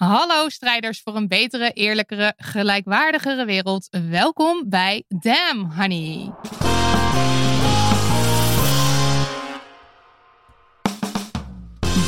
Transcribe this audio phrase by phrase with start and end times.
[0.00, 3.88] Hallo strijders voor een betere, eerlijkere, gelijkwaardigere wereld.
[4.10, 6.32] Welkom bij Damn Honey.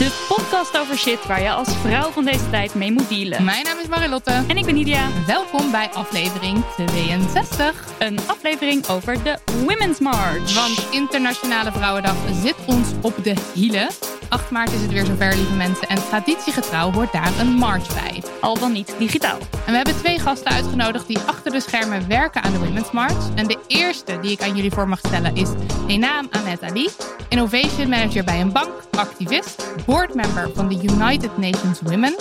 [0.02, 3.44] De podcast over shit waar je als vrouw van deze tijd mee moet dealen.
[3.44, 4.44] Mijn naam is Marilotte.
[4.48, 5.08] En ik ben Nidia.
[5.26, 7.84] Welkom bij aflevering 62.
[7.98, 10.54] Een aflevering over de Women's March.
[10.54, 13.88] Want Internationale Vrouwendag zit ons op de hielen.
[14.28, 15.88] 8 maart is het weer zover, lieve mensen.
[15.88, 18.22] En traditiegetrouw hoort daar een march bij.
[18.40, 19.38] Al dan niet digitaal.
[19.38, 23.34] En we hebben twee gasten uitgenodigd die achter de schermen werken aan de Women's March.
[23.34, 25.48] En de eerste die ik aan jullie voor mag stellen is
[25.86, 26.88] Enam Ahmed Ali.
[27.28, 32.16] Innovation Manager bij een bank, activist, boardmember van de United Nations Women.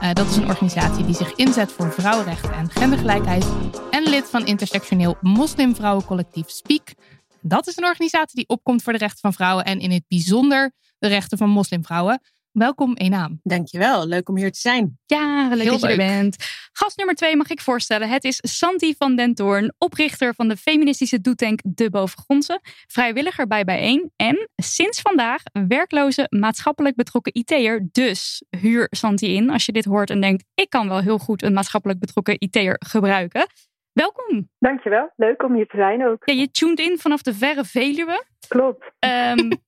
[0.00, 3.46] Eh, dat is een organisatie die zich inzet voor vrouwenrechten en gendergelijkheid.
[3.90, 6.94] En lid van intersectioneel moslimvrouwencollectief Speak.
[7.40, 10.72] Dat is een organisatie die opkomt voor de rechten van vrouwen en in het bijzonder
[10.98, 12.20] de rechten van moslimvrouwen.
[12.58, 13.40] Welkom Enam.
[13.42, 14.98] Dankjewel, leuk om hier te zijn.
[15.06, 16.36] Ja, leuk Heel dat je er bent.
[16.72, 18.08] Gast nummer twee mag ik voorstellen.
[18.08, 23.64] Het is Santi van den Toorn, oprichter van de feministische doetank De Bovengrondse, vrijwilliger bij
[23.64, 27.88] Bijeen en sinds vandaag werkloze maatschappelijk betrokken IT'er.
[27.92, 31.42] Dus huur Santi in als je dit hoort en denkt, ik kan wel heel goed
[31.42, 33.46] een maatschappelijk betrokken IT'er gebruiken.
[33.92, 34.48] Welkom.
[34.58, 36.22] Dankjewel, leuk om hier te zijn ook.
[36.24, 38.24] Ja, je tuned in vanaf de verre Veluwe.
[38.48, 38.92] Klopt.
[38.98, 39.50] Ehm,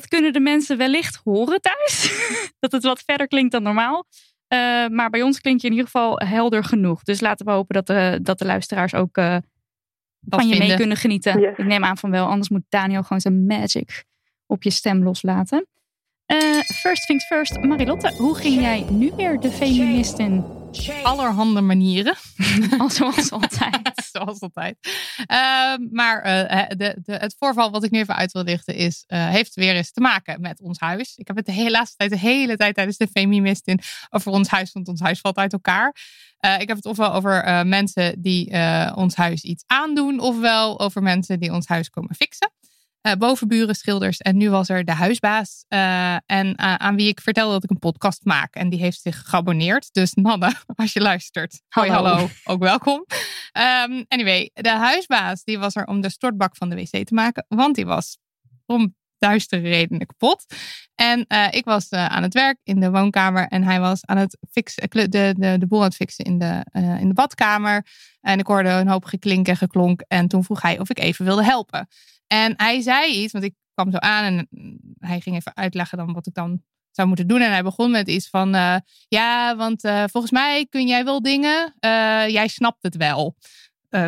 [0.00, 2.12] dat kunnen de mensen wellicht horen thuis.
[2.60, 4.06] dat het wat verder klinkt dan normaal.
[4.48, 7.02] Eh, maar bij ons klinkt je in ieder geval helder genoeg.
[7.02, 9.36] Dus laten we hopen dat de, dat de luisteraars ook eh,
[10.28, 11.40] van je mee kunnen genieten.
[11.40, 11.56] Yes.
[11.56, 14.04] Ik neem aan van wel, anders moet Daniel gewoon zijn magic
[14.46, 15.66] op je stem loslaten.
[16.26, 20.44] Eh, first things first, Marilotte, hoe ging jij nu weer de feministin?
[21.02, 22.14] Allerhande manieren.
[22.78, 23.92] Al zoals altijd.
[24.12, 24.76] Zoals altijd.
[25.26, 29.04] Ehm, maar eh, de, de, het voorval wat ik nu even uit wil lichten is,
[29.06, 31.16] eh, heeft weer eens te maken met ons huis.
[31.16, 34.48] Ik heb het de hele laatste tijd, de hele tijd tijdens de feministin over ons
[34.48, 35.96] huis, want ons huis valt uit elkaar.
[36.38, 38.52] Eh, ik heb het ofwel over mensen die
[38.94, 42.50] ons huis iets aandoen, ofwel over mensen die ons huis komen fixen.
[43.06, 45.64] Eh, bovenburen, schilders en nu was er de huisbaas.
[45.68, 48.54] eh, en eh, aan wie ik vertelde dat ik een podcast maak.
[48.54, 49.92] En die heeft zich geabonneerd.
[49.92, 51.60] Dus Nanne, als je luistert.
[51.68, 52.28] Hoi, Hallo.
[52.44, 53.04] Ook welkom.
[53.52, 57.44] Ehm, anyway, de huisbaas die was er om de stortbak van de wc te maken.
[57.48, 58.18] Want die was
[58.66, 60.44] om duistere redenen kapot.
[60.94, 63.46] En ik was aan het werk in de woonkamer.
[63.46, 66.66] En hij was aan het fixen, de, de, de boel aan het fixen in de,
[67.00, 67.86] in de badkamer.
[68.20, 70.04] En ik hoorde een hoop geklink en geklonk.
[70.08, 71.88] En toen vroeg hij of ik even wilde helpen.
[72.26, 74.48] En hij zei iets, want ik kwam zo aan en
[74.98, 76.62] hij ging even uitleggen dan wat ik dan
[76.96, 77.40] zou moeten doen.
[77.40, 78.76] En hij begon met iets van, eh,
[79.08, 83.36] ja, want eh, volgens mij kun jij wel dingen, eh, jij snapt het wel.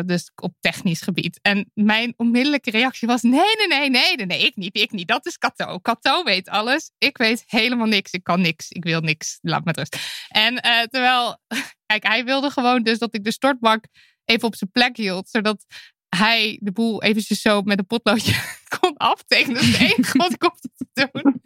[0.05, 1.39] Dus op technisch gebied.
[1.41, 5.07] En mijn onmiddellijke reactie was: nee, nee, nee, nee, nee, ik niet, ik niet.
[5.07, 5.79] Dat is Kato.
[5.79, 6.91] Kato weet alles.
[6.97, 8.11] Ik weet helemaal niks.
[8.11, 8.69] Ik kan niks.
[8.69, 9.37] Ik wil niks.
[9.41, 9.97] Laat me rust.
[10.27, 10.55] En
[10.89, 11.37] terwijl,
[11.85, 13.85] kijk, hij wilde gewoon dus dat ik de stortbak
[14.25, 15.65] even op zijn plek hield, zodat
[16.09, 18.35] hij de boel eventjes zo met een potloodje
[18.79, 19.55] kon aftekenen.
[19.55, 20.51] Dat is het enige wat ik
[20.93, 21.41] te doen.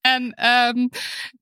[0.00, 0.88] En ehm,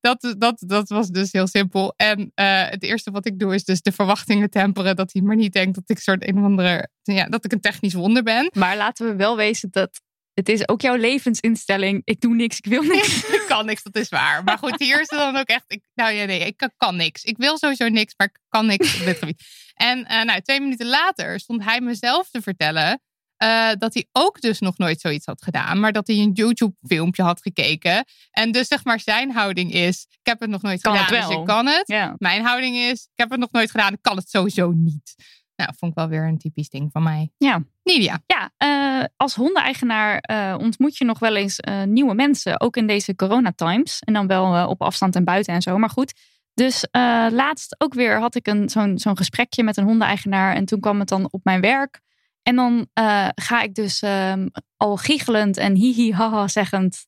[0.00, 1.94] dat, dat, dat was dus heel simpel.
[1.97, 4.97] En eh, het eerste wat ik doe is dus de verwachtingen temperen.
[4.97, 7.61] Dat hij maar niet denkt dat ik soort een of andere, ja, dat ik een
[7.61, 8.50] technisch wonder ben.
[8.52, 10.00] Maar laten we wel wezen dat
[10.35, 12.02] het is ook jouw levensinstelling.
[12.05, 13.25] Ik doe niks, ik wil niks.
[13.52, 14.44] kan niks, dat is waar.
[14.44, 15.64] Maar goed, hier is het dan ook echt.
[15.66, 17.22] Ik, nou ja, nee, ik kan, kan niks.
[17.25, 19.43] Ik wil sowieso niks, maar ik kan niks op dit gebied.
[19.75, 23.00] En eh, nou, twee minuten later stond hij mezelf te vertellen.
[23.37, 25.81] eh, dat hij ook dus nog nooit zoiets had gedaan.
[25.81, 28.04] Maar dat hij een YouTube-filmpje had gekeken.
[28.31, 30.06] En dus zeg maar zijn houding is...
[30.10, 31.88] Ik heb het nog nooit Kan het gedaan, dus ik kan het.
[32.19, 33.02] Mijn houding is...
[33.02, 35.14] Ik heb het nog nooit gedaan, ik kan het sowieso niet.
[35.62, 37.31] Nou, vond ik wel weer een typisch ding van mij.
[37.37, 37.62] Ja.
[37.82, 38.23] Nidia.
[38.26, 42.61] Ja, eh, als hondeneigenaar eh, ontmoet je nog wel eens eh, nieuwe mensen.
[42.61, 43.99] Ook in deze coronatimes.
[43.99, 45.79] En dan wel op afstand en buiten en zo.
[45.79, 46.12] Maar goed,
[46.55, 50.55] Dus uh, laatst ook weer had ik een, zo'n, zo'n gesprekje met een hondeneigenaar.
[50.55, 52.00] En toen kwam het dan op mijn werk.
[52.43, 57.06] En dan uh, ga ik dus um, al giechelend en hihi haha zeggend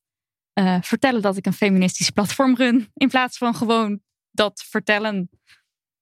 [0.59, 2.89] uh, vertellen dat ik een feministisch platform run.
[2.95, 4.00] In plaats van gewoon
[4.31, 5.31] dat vertellen.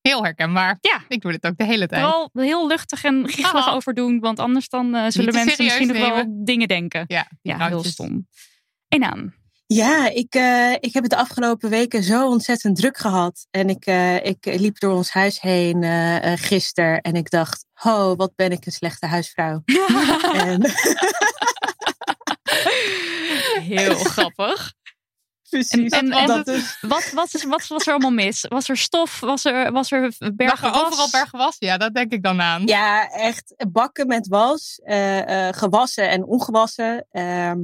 [0.09, 0.77] Heel herkenbaar.
[0.81, 1.01] Ja.
[1.07, 2.01] Ik doe dit ook de hele tijd.
[2.01, 3.73] Vooral heel luchtig en giechelig Oh.
[3.73, 4.19] over doen.
[4.19, 7.05] Want anders dan uh, zullen mensen misschien nog wel dingen denken.
[7.07, 7.27] Ja,
[7.67, 8.27] heel stom.
[8.87, 9.33] En aan.
[9.65, 13.47] Ja, ik, eh, ik heb het de afgelopen weken zo ontzettend druk gehad.
[13.51, 17.65] En ik, eh, ik liep door ons huis heen eh eh, gisteren en ik dacht,
[17.83, 19.61] oh, wat ben ik een slechte huisvrouw.
[20.33, 20.61] en,
[23.61, 24.73] Heel grappig.
[25.53, 25.91] Precies.
[25.91, 28.45] En- en- dat en- is, Wat, wat, is, wat was er allemaal mis?
[28.49, 29.19] Was er stof?
[29.19, 31.55] Was er, was er bergen er overal bergen was?
[31.59, 32.67] Ja, dat denk ik dan aan.
[32.67, 37.05] ja, echt bakken met was, eh, eh, gewassen en ongewassen.
[37.11, 37.59] Ehm,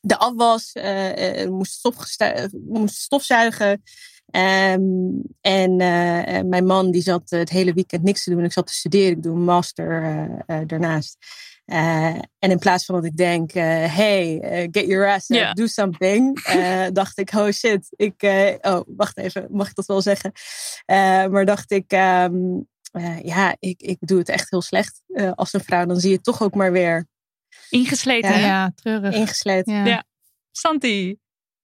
[0.00, 3.82] de afwas eh, eh, moest, stofgestu- moest stofzuigen.
[4.30, 4.80] Ehm,
[5.40, 5.76] en
[6.48, 8.44] mijn man die zat het hele weekend niks te doen.
[8.44, 9.10] Ik zat te studeren.
[9.10, 10.28] Ik doe een master
[10.66, 11.16] daarnaast.
[11.70, 15.54] Eh, en in plaats van dat ik denk, eh, hey, eh, get your ass up,
[15.54, 16.42] do something.
[16.44, 17.86] eh, dacht ik, oh shit.
[17.96, 20.32] Ik, eh, oh, wacht even, mag ik dat wel zeggen?
[20.84, 22.34] Eh, maar dacht ik, ehm,
[22.92, 25.86] eh, ja, ik, ik doe het echt heel slecht eh, als een vrouw.
[25.86, 27.06] Dan zie je toch ook maar weer
[27.68, 28.40] ingesleten.
[28.40, 28.70] Ja.
[28.74, 29.14] treurig.
[29.14, 29.74] ingesleten.
[29.74, 29.84] Ja.
[29.84, 30.04] Ja.
[30.50, 31.18] Santi.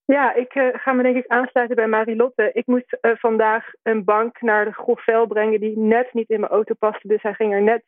[0.05, 2.51] Ja, ik eh, ga me denk ik aansluiten bij Marilotte.
[2.53, 6.41] Ik moest eh, vandaag een bank naar de grof vel brengen die net niet in
[6.41, 7.09] mijn auto paste.
[7.09, 7.85] Dus hij ging er net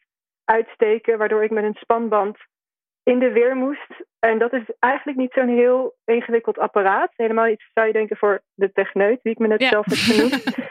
[0.48, 2.36] uitsteken, waardoor ik met een spanband
[3.02, 3.90] in de weer moest.
[4.18, 7.12] En dat is eigenlijk niet zo'n heel ingewikkeld apparaat.
[7.16, 9.68] Helemaal iets zou je denken voor de techneut, die ik me net Ja.
[9.68, 10.44] zelf heb genoemd.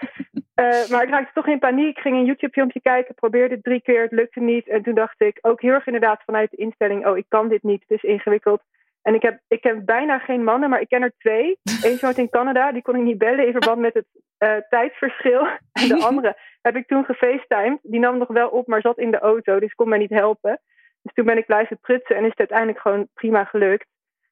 [0.57, 1.97] Eh, maar ik raakte toch in paniek.
[1.97, 4.67] Ik ging een YouTube-filmpje kijken, probeerde het drie keer, het lukte niet.
[4.67, 7.63] En toen dacht ik ook heel erg inderdaad vanuit de instelling: oh, ik kan dit
[7.63, 8.61] niet, het is ingewikkeld.
[9.01, 11.57] En ik heb, ik ken bijna geen mannen, maar ik ken er twee.
[11.83, 14.05] Eentje woont in Canada, die kon ik niet bellen in verband met het
[14.37, 15.47] eh, tijdsverschil.
[15.71, 16.37] En de andere
[16.73, 17.79] heb ik toen gefacetimed.
[17.83, 20.61] Die nam nog wel op, maar zat in de auto, dus kon mij niet helpen.
[21.01, 23.85] Dus toen ben ik blijven prutsen en is het uiteindelijk gewoon prima gelukt.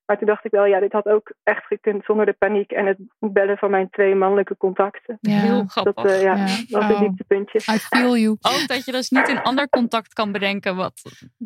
[0.06, 2.86] Maar toen dacht ik wel, ja, dit had ook echt gekund zonder de paniek en
[2.86, 5.18] het bellen van mijn twee mannelijke contacten.
[5.22, 5.40] Ja.
[5.40, 6.04] Heel Dat grappig.
[6.06, 6.46] eh, ja, Ja.
[6.70, 7.00] was een Oh.
[7.00, 7.58] dieptepuntje.
[7.74, 8.38] I feel you.
[8.54, 11.02] Ook dat je dus niet een ander contact kan bedenken wat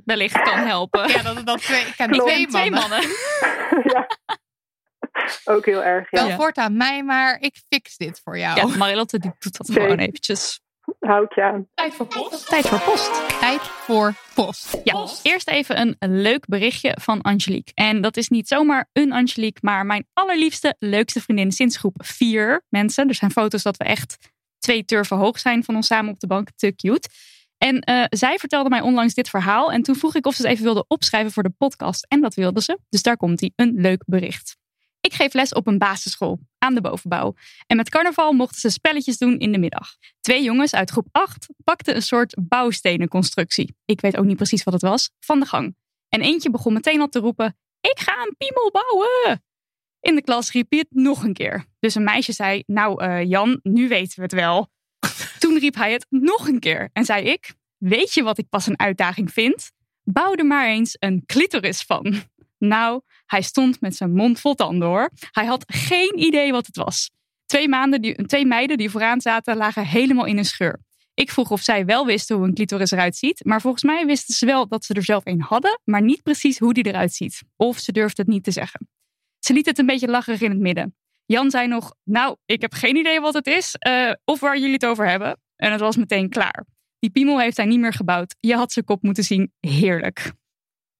[0.05, 1.07] wellicht kan helpen.
[1.07, 2.29] Ja, dat het dan twee, ik Klopt.
[2.29, 2.89] twee Twee mannen.
[2.89, 3.09] mannen.
[3.93, 4.07] ja.
[5.45, 6.27] Ook heel erg, ja.
[6.27, 8.55] Wel voortaan mij, maar ik fix dit voor jou.
[8.69, 9.81] Ja, Marilotte die doet dat Zeker.
[9.83, 10.61] gewoon eventjes.
[10.99, 11.67] Houd je aan.
[11.73, 12.47] Tijd voor post.
[12.47, 13.39] Tijd voor post.
[13.39, 14.81] Tijd voor post.
[14.83, 17.71] Ja, eerst even een leuk berichtje van Angelique.
[17.73, 22.65] En dat is niet zomaar een Angelique, maar mijn allerliefste, leukste vriendin sinds groep 4
[22.69, 23.07] mensen.
[23.07, 24.17] Er zijn foto's dat we echt
[24.59, 26.47] twee turven hoog zijn van ons samen op de bank.
[26.55, 27.09] Te cute.
[27.57, 29.71] En eh, zij vertelde mij onlangs dit verhaal.
[29.71, 32.05] En toen vroeg ik of ze het even wilde opschrijven voor de podcast.
[32.07, 32.79] En dat wilde ze.
[32.89, 33.51] Dus daar komt hij.
[33.55, 34.57] Een leuk bericht.
[35.01, 37.33] Ik geef les op een basisschool aan de bovenbouw.
[37.67, 39.95] En met carnaval mochten ze spelletjes doen in de middag.
[40.19, 43.75] Twee jongens uit groep 8 pakten een soort bouwstenenconstructie.
[43.85, 45.75] Ik weet ook niet precies wat het was, van de gang.
[46.09, 49.43] En eentje begon meteen al te roepen: Ik ga een piemel bouwen.
[49.99, 51.65] In de klas riep hij het nog een keer.
[51.79, 54.69] Dus een meisje zei: Nou, eh, Jan, nu weten we het wel.
[55.39, 58.67] Toen riep hij het nog een keer en zei ik: Weet je wat ik pas
[58.67, 59.71] een uitdaging vind?
[60.03, 62.21] Bouw er maar eens een clitoris van.
[62.59, 65.11] Nou, hij stond met zijn mond vol tanden hoor.
[65.31, 67.11] Hij had geen idee wat het was.
[67.45, 70.79] Twee, maanden die, twee meiden die vooraan zaten lagen helemaal in een scheur.
[71.13, 73.45] Ik vroeg of zij wel wisten hoe een clitoris eruit ziet.
[73.45, 75.79] Maar volgens mij wisten ze wel dat ze er zelf een hadden.
[75.83, 77.43] Maar niet precies hoe die eruit ziet.
[77.55, 78.87] Of ze durfden het niet te zeggen.
[79.39, 80.95] Ze liet het een beetje lacherig in het midden.
[81.25, 83.75] Jan zei nog, nou, ik heb geen idee wat het is.
[83.75, 85.39] eh, of waar jullie het over hebben.
[85.55, 86.65] En het was meteen klaar.
[86.99, 88.35] Die piemel heeft hij niet meer gebouwd.
[88.39, 89.51] Je had zijn kop moeten zien.
[89.59, 90.31] Heerlijk.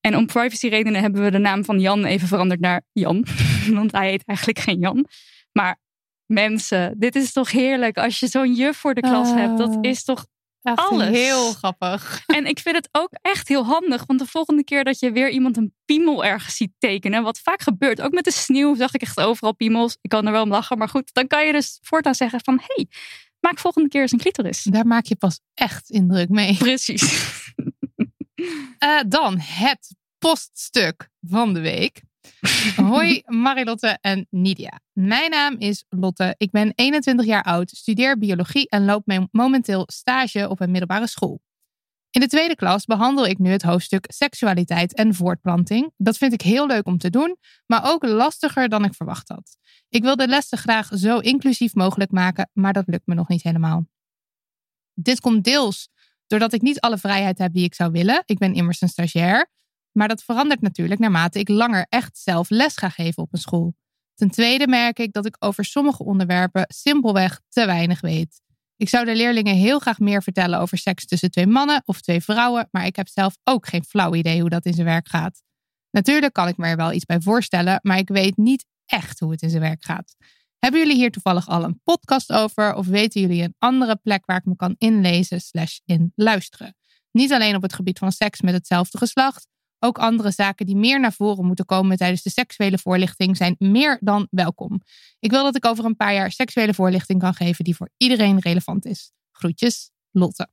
[0.01, 3.25] En om privacyredenen hebben we de naam van Jan even veranderd naar Jan.
[3.79, 5.05] Want hij heet eigenlijk geen Jan.
[5.51, 5.79] Maar
[6.25, 9.57] mensen, dit is toch heerlijk als je zo'n juf voor de klas hebt.
[9.57, 10.25] Dat is toch
[10.61, 11.07] Echt Alles.
[11.07, 12.21] heel grappig.
[12.37, 14.03] en ik vind het ook echt heel handig.
[14.05, 17.23] Want de volgende keer dat je weer iemand een piemel ergens ziet tekenen.
[17.23, 18.01] Wat vaak gebeurt.
[18.01, 19.97] Ook met de sneeuw zag ik echt overal piemels.
[20.01, 20.77] Ik kan er wel om lachen.
[20.77, 22.61] Maar goed, dan kan je dus voortaan zeggen van...
[22.63, 22.87] hey,
[23.39, 24.63] maak volgende keer eens een clitoris.
[24.63, 26.57] Daar maak je pas echt indruk mee.
[26.57, 27.38] Precies.
[28.77, 32.01] Eh, dan het poststuk van de week.
[32.75, 34.79] Hoi Marilotte en Nidia.
[34.93, 36.35] Mijn naam is Lotte.
[36.37, 41.07] Ik ben 21 jaar oud, studeer biologie en loop me- momenteel stage op een middelbare
[41.07, 41.41] school.
[42.11, 45.91] In de tweede klas behandel ik nu het hoofdstuk seksualiteit en voortplanting.
[45.97, 49.57] Dat vind ik heel leuk om te doen, maar ook lastiger dan ik verwacht had.
[49.89, 53.43] Ik wil de lessen graag zo inclusief mogelijk maken, maar dat lukt me nog niet
[53.43, 53.85] helemaal.
[54.93, 55.89] Dit komt deels
[56.29, 58.23] doordat ik niet alle vrijheid heb die ik zou willen.
[58.25, 59.49] Ik ben immers een stagiair.
[59.91, 63.75] Maar dat verandert natuurlijk naarmate ik langer echt zelf les ga geven op een school.
[64.15, 68.41] Ten tweede merk ik dat ik over sommige onderwerpen simpelweg te weinig weet.
[68.75, 72.21] Ik zou de leerlingen heel graag meer vertellen over seks tussen twee mannen of twee
[72.21, 75.41] vrouwen, maar ik heb zelf ook geen flauw idee hoe dat in zijn werk gaat.
[75.91, 79.31] Natuurlijk kan ik me er wel iets bij voorstellen, maar ik weet niet echt hoe
[79.31, 80.15] het in zijn werk gaat.
[80.59, 84.37] Hebben jullie hier toevallig al een podcast over of weten jullie een andere plek waar
[84.37, 86.75] ik me kan inlezen slash in luisteren?
[87.11, 89.47] Niet alleen op het gebied van seks met hetzelfde geslacht,
[89.79, 93.97] ook andere zaken die meer naar voren moeten komen tijdens de seksuele voorlichting zijn meer
[94.01, 94.81] dan welkom.
[95.19, 98.39] Ik wil dat ik over een paar jaar seksuele voorlichting kan geven die voor iedereen
[98.39, 99.11] relevant is.
[99.31, 100.47] Groetjes, Lotte.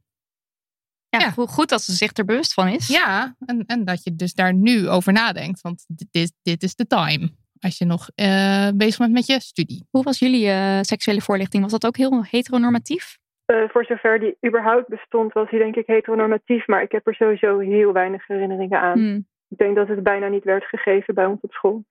[1.08, 1.32] Ja, Ja.
[1.34, 2.86] hoe goed dat ze zich er bewust van is.
[2.86, 6.86] Ja, en, en dat je dus daar nu over nadenkt, want dit, dit is de
[6.86, 7.30] time.
[7.60, 9.86] Als je nog eh, bezig bent met je studie.
[9.90, 11.62] Hoe was jullie eh, seksuele voorlichting?
[11.62, 13.18] Was dat ook heel heteronormatief?
[13.44, 16.66] Eh, voor zover die überhaupt bestond, was hij denk ik heteronormatief.
[16.66, 18.98] Maar ik heb er sowieso heel weinig herinneringen aan.
[18.98, 19.26] Hmm.
[19.48, 21.84] Ik denk dat het bijna niet werd gegeven bij ons op school.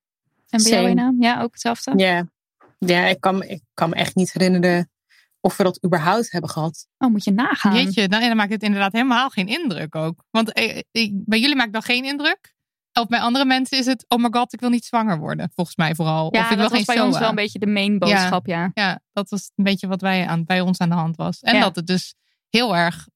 [0.50, 0.90] En bij jou.
[0.90, 1.14] Ina?
[1.20, 1.94] Ja, ook hetzelfde?
[1.98, 2.28] Ja,
[2.80, 4.90] ja ik, kan, me- ik kan me echt niet herinneren
[5.40, 6.88] of we dat überhaupt hebben gehad.
[6.98, 7.76] Oh, moet je nagaan.
[7.76, 10.24] Jeetje, dan, dan maakt het inderdaad helemaal geen indruk ook.
[10.32, 12.54] Want eh, ik- bij jullie maakt dat geen indruk.
[13.00, 15.52] Of bij andere mensen is het, oh my god, ik wil niet zwanger worden.
[15.56, 16.28] Volgens mij vooral.
[16.32, 18.72] Ja, of ik wil dat was bij ons wel een beetje de main boodschap, ja.
[18.74, 21.40] Ja, dat was een beetje wat wij aan, bij ons aan de hand was.
[21.40, 21.62] En Ja.
[21.62, 22.14] dat het dus
[22.50, 23.08] heel erg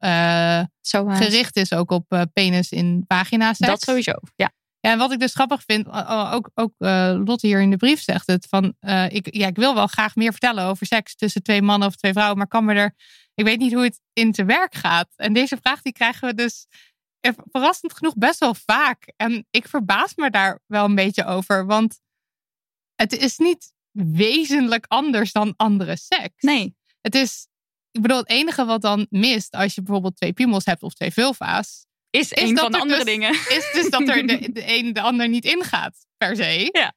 [0.82, 3.70] Zo, eh, gericht is ook op eh, penis in vagina seks.
[3.70, 4.52] dat sowieso, ja.
[4.82, 7.70] Ja, en wat ik dus grappig vind, uh, uh, ook, ook uh, Lotte hier in
[7.70, 10.86] de brief zegt het, van uh, ik, ja, ik wil wel graag meer vertellen over
[10.86, 12.94] seks tussen twee mannen of twee vrouwen, maar kan me er,
[13.34, 15.08] ik weet niet hoe het in te werk gaat.
[15.16, 16.68] En deze vraag die krijgen we dus
[17.52, 19.14] verrassend genoeg best wel vaak.
[19.16, 22.00] En ik verbaas me daar wel een beetje over, want
[22.96, 26.44] het is niet wezenlijk anders dan andere seks.
[26.44, 26.76] Nee.
[27.02, 27.48] Het is,
[27.92, 31.12] ik bedoel, het enige wat dan mist als je bijvoorbeeld twee piemels hebt of twee
[31.14, 33.34] vulva's, Is, Is een dat van de er andere dus- dingen.
[33.34, 36.70] is dus dat er de, de een de ander niet ingaat, per se.
[36.72, 36.94] Ja.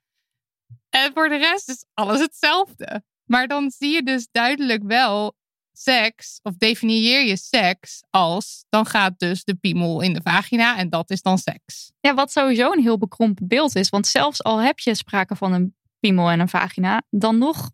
[0.88, 3.04] En voor de rest is alles hetzelfde.
[3.24, 5.36] Maar dan zie je dus duidelijk wel
[5.82, 10.88] seks, of definieer je seks als, dan gaat dus de piemel in de vagina en
[10.90, 11.92] dat is dan seks.
[12.00, 13.88] Ja, wat sowieso een heel bekrompen beeld is.
[13.88, 17.70] Want zelfs al heb je sprake van een piemel en een vagina, dan nog,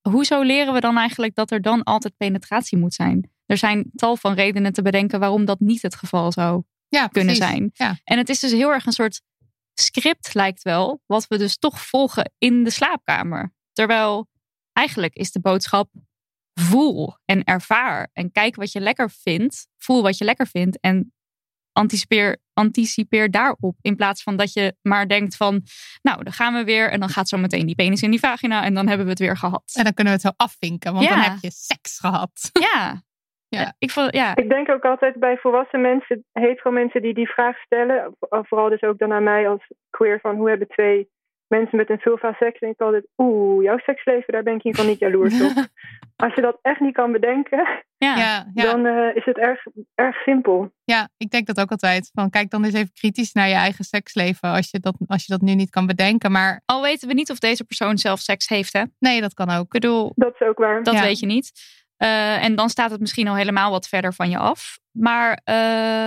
[0.00, 3.30] hoezo leren we dan eigenlijk dat er dan altijd penetratie moet zijn?
[3.46, 7.36] Er zijn tal van redenen te bedenken waarom dat niet het geval zou Ja, kunnen
[7.36, 7.52] precies.
[7.52, 7.70] zijn.
[7.74, 7.98] Ja.
[8.04, 9.20] En het is dus heel erg een soort
[9.74, 13.52] script, lijkt wel, wat we dus toch volgen in de slaapkamer.
[13.72, 14.28] Terwijl
[14.72, 15.90] eigenlijk is de boodschap:
[16.60, 21.12] voel en ervaar en kijk wat je lekker vindt, voel wat je lekker vindt en
[21.72, 23.76] anticipeer, anticipeer daarop.
[23.80, 25.62] In plaats van dat je maar denkt van,
[26.02, 28.64] nou, dan gaan we weer en dan gaat zo meteen die penis in die vagina
[28.64, 29.72] en dan hebben we het weer gehad.
[29.74, 31.10] En dan kunnen we het zo afvinken, want Ja.
[31.10, 32.50] dan heb je seks gehad.
[32.72, 33.02] Ja.
[33.48, 33.74] Ja.
[33.78, 34.36] Ik vond, ja.
[34.36, 38.68] Ik denk ook altijd bij volwassen mensen, hetero mensen die die vraag stellen, vo- vooral
[38.68, 41.08] dus ook dan aan mij als queer, van hoe hebben twee
[41.48, 44.66] mensen met een vulva seks, denk ik altijd, oeh, jouw seksleven, daar ben ik in
[44.66, 45.66] ieder geval niet jaloers op.
[46.16, 47.58] Als je dat echt niet kan bedenken,
[47.98, 48.16] Ja.
[48.16, 48.62] Ja, ja.
[48.72, 49.62] dan eh, is het erg,
[49.94, 50.72] erg simpel.
[50.84, 52.10] Ja, ik denk dat ook altijd.
[52.14, 55.32] Van, kijk dan eens even kritisch naar je eigen seksleven als je dat, als je
[55.32, 56.32] dat nu niet kan bedenken.
[56.32, 58.80] Maar Al weten we niet of deze persoon zelf seks heeft, hè?
[58.80, 59.68] Ik nee, dat kan ook.
[59.68, 60.82] bedoel, Dat is ook waar.
[60.82, 61.02] dat Ja.
[61.02, 61.52] weet je niet.
[62.04, 64.78] Eh, en dan staat het misschien al helemaal wat verder van je af.
[64.90, 65.54] Maar, eh,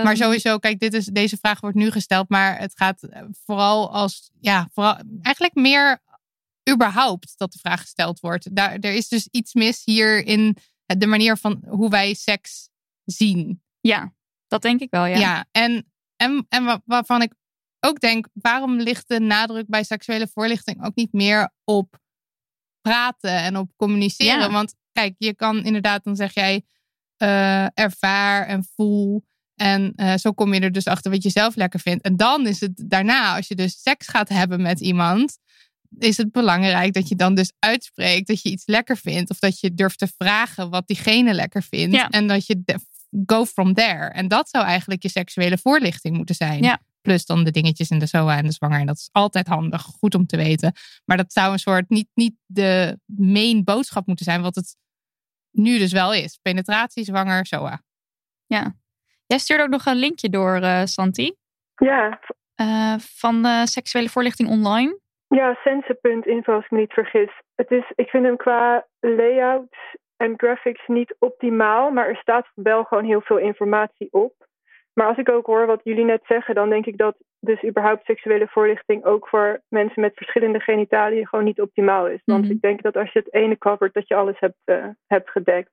[0.03, 3.91] Maar sowieso, kijk, dit is, deze vraag wordt nu gesteld, maar het gaat eh, vooral
[3.93, 6.01] als, ja, vooral, eigenlijk meer
[6.71, 8.55] überhaupt dat de vraag gesteld wordt.
[8.55, 12.69] Daar, er is dus iets mis hier in de manier van hoe wij seks
[13.05, 13.61] zien.
[13.79, 14.13] Ja,
[14.47, 15.17] dat denk ik wel, ja.
[15.17, 17.33] Ja, en, en, en wa- waarvan ik
[17.79, 21.99] ook denk, waarom ligt de nadruk bij seksuele voorlichting ook niet meer op
[22.81, 24.39] praten en op communiceren?
[24.39, 24.51] Ja.
[24.51, 26.63] Want kijk, je kan inderdaad, dan zeg jij
[27.17, 29.23] eh, ervaar en voel.
[29.55, 32.03] En eh, zo kom je er dus achter wat je zelf lekker vindt.
[32.03, 35.37] En dan is het daarna, als je dus seks gaat hebben met iemand,
[35.97, 39.29] is het belangrijk dat je dan dus uitspreekt dat je iets lekker vindt.
[39.29, 41.95] Of dat je durft te vragen wat diegene lekker vindt.
[41.95, 42.09] Ja.
[42.09, 42.63] En dat je
[43.25, 44.07] go from there.
[44.07, 46.63] En dat zou eigenlijk je seksuele voorlichting moeten zijn.
[46.63, 46.79] Ja.
[47.01, 48.79] Plus dan de dingetjes in de SOA en de zwanger.
[48.79, 50.73] En dat is altijd handig, goed om te weten.
[51.05, 54.75] Maar dat zou een soort niet, niet de main boodschap moeten zijn, wat het
[55.57, 56.39] nu dus wel is.
[56.41, 57.81] Penetratie, zwanger, SOA.
[59.27, 61.35] Jij stuurde ook nog een linkje door, eh, Santi.
[61.75, 62.19] Ja,
[62.55, 64.99] eh, van eh, seksuele voorlichting online.
[65.27, 67.41] Ja, sense.info als ik me niet vergis.
[67.55, 69.75] Het is, ik vind hem qua layout
[70.17, 74.33] en graphics niet optimaal, maar er staat wel gewoon heel veel informatie op.
[74.93, 77.15] Maar als ik ook hoor wat jullie net zeggen, dan denk ik dat
[77.47, 82.21] dus überhaupt seksuele voorlichting ook voor mensen met verschillende genitaliën gewoon niet optimaal is.
[82.25, 82.51] Want Mhm.
[82.51, 85.71] ik denk dat als je het ene covert, dat je alles hebt, eh, hebt gedekt.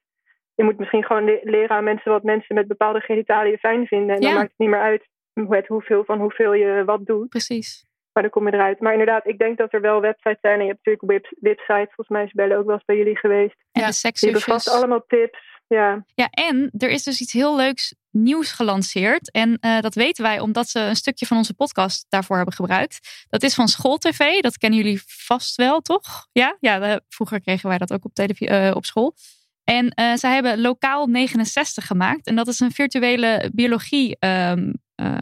[0.54, 4.14] Je moet misschien gewoon le- leren aan mensen wat mensen met bepaalde genitaliën fijn vinden.
[4.16, 4.26] En Ja.
[4.28, 7.28] dan maakt het niet meer uit met hoeveel van hoeveel je wat doet.
[7.28, 7.84] Precies.
[8.12, 8.80] Maar dan kom je eruit.
[8.80, 10.54] Maar inderdaad, ik denk dat er wel websites zijn.
[10.58, 11.94] En je hebt natuurlijk web, websites.
[11.94, 13.54] Volgens mij is Belle ook wel eens bij jullie geweest.
[13.72, 14.68] En Ja, de Die sekszusjes.
[14.70, 15.52] allemaal tips.
[15.66, 19.30] Ja, Ja, en er is dus iets heel leuks nieuws gelanceerd.
[19.30, 23.24] En eh, dat weten wij omdat ze een stukje van onze podcast daarvoor hebben gebruikt.
[23.28, 24.40] Dat is van SchoolTV.
[24.40, 26.26] Dat kennen jullie vast wel, toch?
[26.32, 29.14] Ja, ja vroeger kregen wij dat ook op, eh, op school.
[29.64, 32.26] En eh, zij hebben Lokaal 69 gemaakt.
[32.26, 35.20] En dat is een virtuele biologie ehm, eh,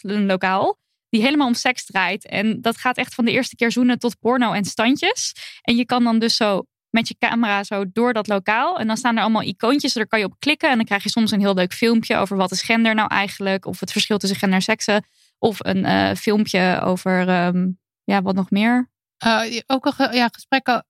[0.00, 0.80] een lokaal.
[1.08, 2.26] Die helemaal om seks draait.
[2.26, 5.32] En dat gaat echt van de eerste keer zoenen tot porno en standjes.
[5.62, 8.78] En je kan dan dus zo met je camera zo door dat lokaal.
[8.78, 10.70] En dan staan er allemaal icoontjes, daar kan je op klikken.
[10.70, 13.66] En dan krijg je soms een heel leuk filmpje over wat is gender nou eigenlijk.
[13.66, 15.04] Of het verschil tussen gender en seksen.
[15.38, 17.68] Of een eh, filmpje over, ehm,
[18.04, 18.90] ja, wat nog meer.
[19.18, 20.86] Eh, ook ja, gesprekken,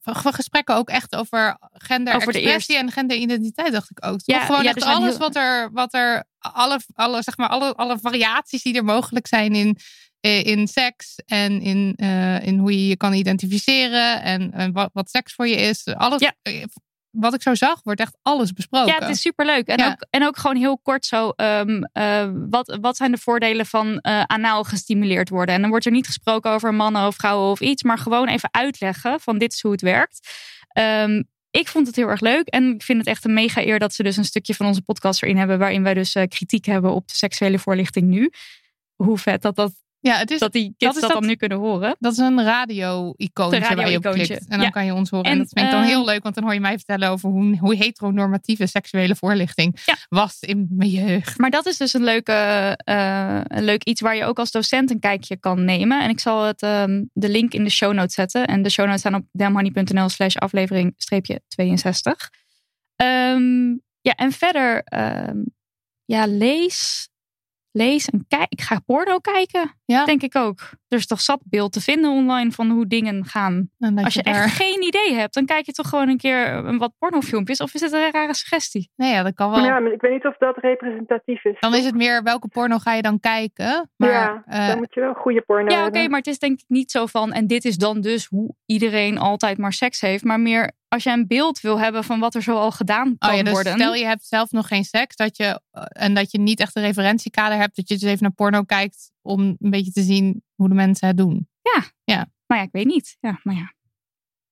[0.00, 4.20] ge- gesprekken ook echt over genderexpressie en genderidentiteit, dacht ik ook.
[4.24, 7.74] Ja, gewoon ja, echt alles heel- wat er, wat er alle, alle, zeg maar, alle,
[7.74, 9.76] alle variaties die er mogelijk zijn in,
[10.20, 15.10] in seks en in, eh, in hoe je je kan identificeren en, en wat, wat
[15.10, 15.86] seks voor je is.
[15.86, 16.34] Alles, Ja.
[16.42, 16.64] eh,
[17.10, 18.92] wat ik zo zag, wordt echt alles besproken.
[18.92, 19.66] Ja, het is superleuk.
[19.66, 19.90] En, Ja.
[19.90, 21.28] ook, en ook gewoon heel kort zo.
[21.36, 25.54] ehm, eh, wat, wat zijn de voordelen van eh anaal gestimuleerd worden?
[25.54, 27.82] En dan wordt er niet gesproken over mannen of vrouwen of iets.
[27.82, 30.28] Maar gewoon even uitleggen van dit is hoe het werkt.
[30.68, 32.46] Ehm, ik vond het heel erg leuk.
[32.48, 34.82] En ik vind het echt een mega eer dat ze dus een stukje van onze
[34.82, 35.58] podcast erin hebben.
[35.58, 38.30] Waarin wij dus eh, kritiek hebben op de seksuele voorlichting nu.
[38.96, 41.58] Hoe vet dat, dat, ja, het is, dat die kids dat, dat- dan nu kunnen
[41.58, 41.96] horen.
[41.98, 44.30] Dat is een radio-icoontje Een waar je op klikt.
[44.30, 44.68] En dan Ja.
[44.68, 45.24] kan je ons horen.
[45.26, 47.08] En, En, dat vind ik dan eh, heel leuk, want dan hoor je mij vertellen
[47.08, 49.96] over hoe, hoe heteronormatieve seksuele voorlichting Ja.
[50.08, 51.38] was in mijn jeugd.
[51.38, 52.32] Maar dat is dus een, leuke,
[52.84, 56.02] eh, een leuk iets waar je ook als docent een kijkje kan nemen.
[56.02, 58.46] En ik zal het, ehm, de link in de show notes zetten.
[58.46, 62.30] En de show notes staan op damhoney.nl slash aflevering streepje 62.
[62.96, 63.68] Ehm,
[64.00, 65.36] ja, en verder, ehm,
[66.04, 67.08] ja, lees.
[67.72, 68.46] Lees en kijk.
[68.48, 70.04] Ik ga porno kijken, Ja.
[70.04, 70.60] denk ik ook.
[70.88, 73.70] Er is toch zat beeld te vinden online van hoe dingen gaan.
[73.94, 74.34] Als je daar...
[74.34, 77.60] echt geen idee hebt, dan kijk je toch gewoon een keer een wat pornofilmpjes.
[77.60, 78.90] Of is het een rare suggestie?
[78.96, 79.64] Nee, ja, dat kan wel.
[79.64, 81.56] ja, maar ik weet niet of dat representatief is.
[81.60, 83.90] Dan is het meer welke porno ga je dan kijken.
[83.96, 86.58] Maar ja, eh, dan moet je wel goede porno Ja, oké, maar het is denk
[86.60, 87.32] ik niet zo van.
[87.32, 90.24] En dit is dan dus hoe iedereen altijd maar seks heeft.
[90.24, 93.30] Maar meer als je een beeld wil hebben van wat er zo al gedaan kan
[93.30, 93.72] oh ja, dus worden.
[93.72, 96.76] stel je hebt zelf nog geen seks dat je, eh, en dat je niet echt
[96.76, 97.76] een referentiekader hebt.
[97.76, 101.08] Dat je dus even naar porno kijkt om een beetje te zien hoe de mensen
[101.08, 101.48] het doen.
[102.46, 103.16] Maar ja, ik weet niet.
[103.20, 103.74] Ja, maar ja.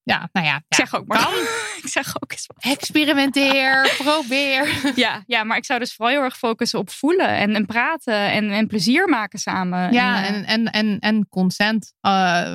[0.03, 0.57] Ja, nou ja.
[0.57, 1.29] Ik zeg ook maar.
[1.89, 2.73] ik zeg ook eens wat.
[2.73, 4.93] Experimenteer, probeer.
[4.95, 8.31] Ja, ja, maar ik zou dus vooral heel erg focussen op voelen en, en praten
[8.31, 9.93] en, en plezier maken samen.
[9.93, 11.93] Ja, En, eh, en, en, en, en consent.
[12.01, 12.55] Eh,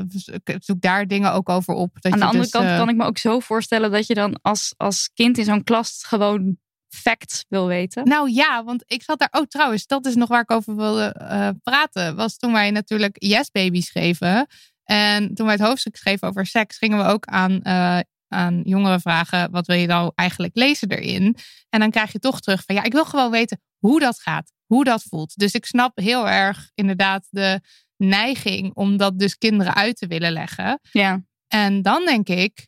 [0.59, 1.97] zoek daar dingen ook over op.
[1.99, 4.13] Dat aan de andere dus, kant eh, kan ik me ook zo voorstellen dat je
[4.13, 6.57] dan als, als kind in zo'n klas gewoon
[6.89, 8.03] facts wil weten.
[8.03, 9.29] Nou ja, want ik zat daar.
[9.31, 11.15] Oh, trouwens, dat is nog waar ik over wilde
[11.63, 12.15] praten.
[12.15, 14.47] Was toen wij natuurlijk Yes Baby schreven.
[14.83, 17.61] En toen wij het hoofdstuk schreven over seks, gingen we ook aan,
[18.33, 21.37] aan jongeren vragen: wat wil je nou eigenlijk lezen erin?
[21.69, 24.51] En dan krijg je toch terug van ja, ik wil gewoon weten hoe dat gaat,
[24.65, 25.35] hoe dat voelt.
[25.35, 27.61] Dus ik snap heel erg inderdaad de
[27.97, 30.79] neiging om dat dus kinderen uit te willen leggen.
[30.91, 31.23] Ja.
[31.47, 32.67] En dan denk ik,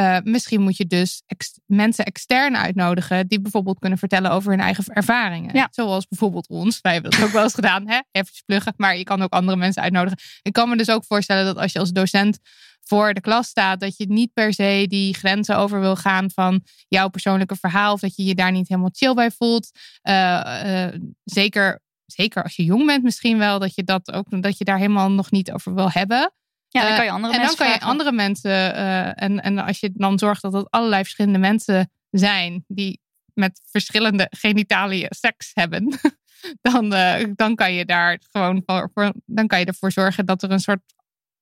[0.00, 4.60] eh, misschien moet je dus ex- mensen extern uitnodigen die bijvoorbeeld kunnen vertellen over hun
[4.60, 5.54] eigen ervaringen.
[5.54, 5.68] Ja.
[5.70, 6.78] Zoals bijvoorbeeld ons.
[6.80, 8.00] Wij hebben dat ook wel eens gedaan, hè?
[8.10, 8.74] Even pluggen.
[8.76, 10.18] Maar je kan ook andere mensen uitnodigen.
[10.42, 12.38] Ik kan me dus ook voorstellen dat als je als docent
[12.80, 16.62] voor de klas staat, dat je niet per se die grenzen over wil gaan van
[16.88, 17.92] jouw persoonlijke verhaal.
[17.92, 19.70] Of dat je je daar niet helemaal chill bij voelt.
[20.02, 24.58] Eh, eh, zeker, zeker als je jong bent, misschien wel, dat je dat ook dat
[24.58, 26.32] je daar helemaal nog niet over wil hebben.
[26.72, 29.40] Ja, dan Eh, kan je andere en dan mensen kan je andere mensen, eh, en,
[29.42, 33.00] en als je dan zorgt dat het allerlei verschillende mensen zijn die
[33.34, 35.98] met verschillende genitaliën seks hebben,
[36.72, 40.42] dan, eh, dan kan je daar gewoon voor, voor- dan kan je ervoor zorgen dat
[40.42, 40.82] er een soort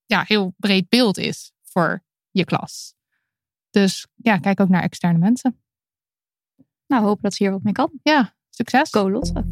[0.06, 2.94] ja, heel breed beeld is voor je klas.
[3.70, 5.62] Dus ja, kijk ook naar externe mensen.
[6.86, 7.90] Nou, hopen dat ze hier wat mee kan.
[8.02, 8.90] Ja, succes.
[8.90, 9.44] Go Lotte.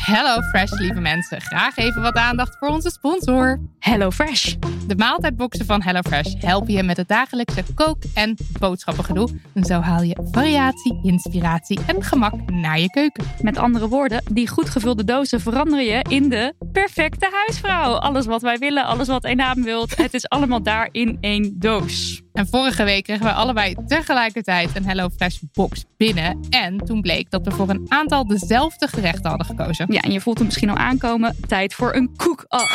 [0.00, 1.40] Hello Fresh, lieve mensen.
[1.40, 3.60] Graag even wat aandacht voor onze sponsor.
[3.78, 4.54] Hello Fresh.
[4.86, 9.28] De maaltijdboxen van HelloFresh helpen je met het dagelijkse kook- en boodschappengedoe.
[9.54, 13.24] En zo haal je variatie, inspiratie en gemak naar je keuken.
[13.40, 17.94] Met andere woorden, die goed gevulde dozen veranderen je in de perfecte huisvrouw.
[17.94, 21.54] Alles wat wij willen, alles wat een naam wilt, het is allemaal daar in één
[21.58, 22.22] doos.
[22.38, 26.46] En vorige week kregen we allebei tegelijkertijd een HelloFresh box binnen.
[26.50, 29.92] En toen bleek dat we voor een aantal dezelfde gerechten hadden gekozen.
[29.92, 31.36] Ja, en je voelt hem misschien al aankomen.
[31.48, 32.44] Tijd voor een koek.
[32.48, 32.72] Oh,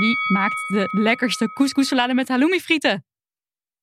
[0.00, 3.04] wie maakt de lekkerste couscous salade met halloumi frieten?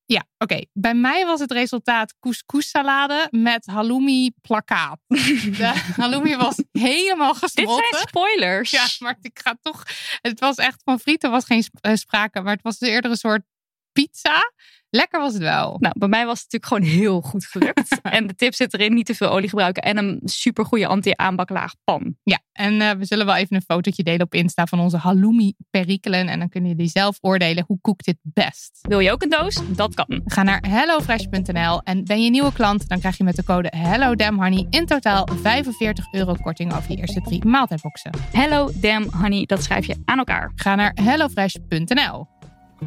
[0.06, 0.66] Ja, oké.
[0.74, 5.00] Bij mij was het resultaat couscous-salade met halloumi plakkaat.
[5.08, 7.86] De halloumi was helemaal Dit gesmolten.
[7.90, 8.72] zijn spoilers.
[8.72, 9.84] Ja, maar ik ga toch.
[10.22, 13.44] Het was echt van frieten was geen eh, sprake, maar het was eerder een soort
[13.92, 14.52] pizza.
[14.94, 15.76] Lekker was het wel.
[15.80, 18.02] Nou, bij mij was het natuurlijk gewoon heel goed gelukt.
[18.18, 19.84] en de tip zit erin, niet te veel olie gebruiken.
[19.84, 22.16] En een supergoeie anti-aanbaklaag pan.
[22.24, 25.54] Ja, en eh, we zullen wel even een fotootje delen op Insta van onze halloumi
[25.70, 26.28] perikelen.
[26.28, 28.80] En dan kunnen jullie zelf oordelen hoe koekt dit best.
[28.82, 29.62] Wil je ook een doos?
[29.76, 30.22] Dat kan.
[30.26, 34.68] Ga naar hellofresh.nl en ben je nieuwe klant, dan krijg je met de code HelloDamnHoney
[34.70, 38.12] in totaal 45 euro korting over je eerste drie maaltijdboxen.
[38.32, 39.46] Hello, damn honey.
[39.46, 40.52] Dat schrijf je aan elkaar.
[40.56, 42.41] Ga naar hellofresh.nl.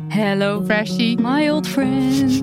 [0.09, 1.17] Hello, Freshie.
[1.17, 2.43] my old friend.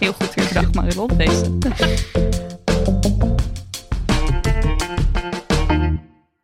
[0.00, 1.10] Heel goed weer bedacht, Marilon.
[1.16, 1.58] Deze.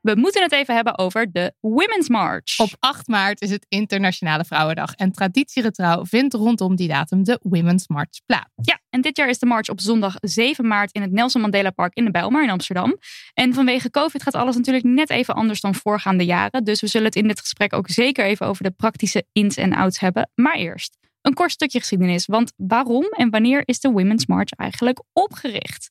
[0.08, 2.58] We moeten het even hebben over de Women's March.
[2.58, 7.88] Op 8 maart is het Internationale Vrouwendag en traditiegetrouw vindt rondom die datum de Women's
[7.88, 8.50] March plaats.
[8.54, 11.70] Ja, en dit jaar is de march op zondag 7 maart in het Nelson Mandela
[11.70, 12.96] Park in de Bijlmer in Amsterdam.
[13.34, 16.64] En vanwege COVID gaat alles natuurlijk net even anders dan voorgaande jaren.
[16.64, 19.72] Dus we zullen het in dit gesprek ook zeker even over de praktische ins en
[19.72, 20.30] outs hebben.
[20.34, 22.26] Maar eerst een kort stukje geschiedenis.
[22.26, 25.90] Want waarom en wanneer is de Women's March eigenlijk opgericht?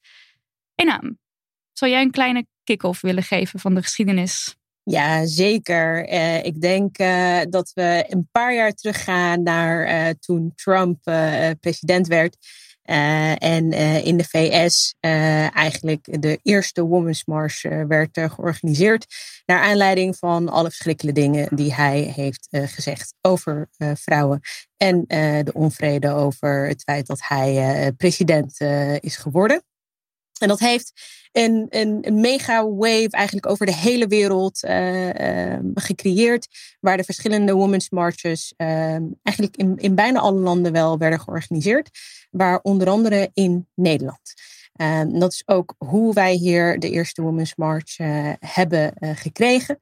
[0.76, 1.18] Enaam,
[1.78, 4.56] zou jij een kleine kick-off willen geven van de geschiedenis?
[4.90, 6.08] Ja, zeker.
[6.08, 11.04] Eh, ik denk eh, dat we een paar jaar teruggaan naar eh, toen Trump
[11.60, 12.38] president werd.
[13.38, 13.72] En
[14.04, 14.96] in de VS
[15.54, 19.06] eigenlijk de eerste Women's March werd georganiseerd.
[19.46, 24.40] Naar aanleiding van alle verschrikkelijke dingen die hij heeft gezegd over vrouwen.
[24.78, 25.04] En
[25.44, 28.62] de onvrede over het feit dat hij president
[29.00, 29.64] is geworden.
[30.42, 30.92] En dat heeft
[31.32, 36.48] een, een, een mega wave eigenlijk over de hele wereld eh, eh, gecreëerd.
[36.80, 41.90] Waar de verschillende women's marches eh, eigenlijk in, in bijna alle landen wel werden georganiseerd.
[42.32, 44.34] Waar onder andere in Nederland.
[44.74, 49.80] Eh, dat is ook hoe wij hier de eerste Women's March eh, hebben eh, gekregen.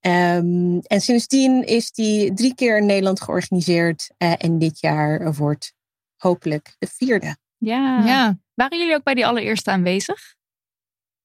[0.00, 4.10] Ehm, en sindsdien is die drie keer in Nederland georganiseerd.
[4.16, 5.72] eh, en dit jaar wordt
[6.16, 7.36] hopelijk de vierde.
[7.58, 8.04] Ja.
[8.06, 10.34] Ja, Waren jullie ook bij die allereerste aanwezig?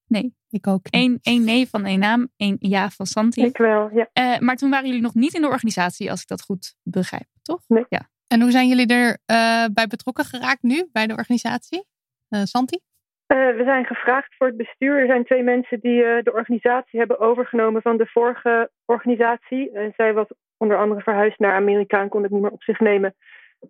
[0.07, 0.35] Nee.
[0.49, 0.81] ik ook.
[0.89, 3.45] Eén, één nee van één naam, één ja van Santi.
[3.45, 4.09] Ik wel, ja.
[4.13, 7.27] Eh, maar toen waren jullie nog niet in de organisatie, als ik dat goed begrijp,
[7.41, 7.61] toch?
[7.67, 7.85] Nee.
[7.89, 8.09] Ja.
[8.27, 11.85] En hoe zijn jullie er eh, bij betrokken geraakt nu bij de organisatie?
[12.29, 12.79] Eh, Santi?
[13.27, 14.99] Eh, we zijn gevraagd voor het bestuur.
[14.99, 19.71] Er zijn twee mensen die eh, de organisatie hebben overgenomen van de vorige organisatie.
[19.71, 22.79] En zij was onder andere verhuisd naar Amerika en kon het niet meer op zich
[22.79, 23.15] nemen.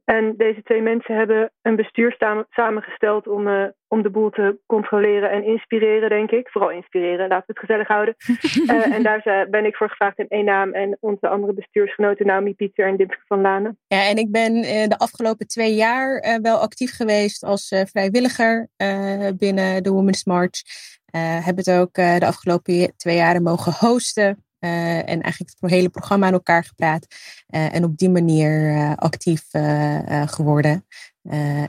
[0.06, 4.58] En deze twee mensen hebben een bestuur samen- samengesteld om, eh, om de boel te
[4.66, 6.50] controleren en inspireren, denk ik.
[6.50, 8.16] Vooral inspireren, laten we het gezellig houden.
[8.68, 10.74] Eh, en daar zijn- ben ik voor gevraagd in één naam.
[10.74, 13.78] En onze andere bestuursgenoten Naomi Pieter en Dimske van Lanen.
[13.88, 17.82] Ja, en ik ben eh, de afgelopen twee jaar eh, wel actief geweest als eh,
[17.86, 20.62] vrijwilliger eh, binnen de Women's March.
[21.06, 24.45] Eh heb het ook eh, de afgelopen twee jaren mogen hosten.
[24.60, 27.08] Eh, en eigenlijk het hele programma aan elkaar gepraat.
[27.48, 29.44] Eh, en op die manier eh, actief
[30.26, 30.86] geworden.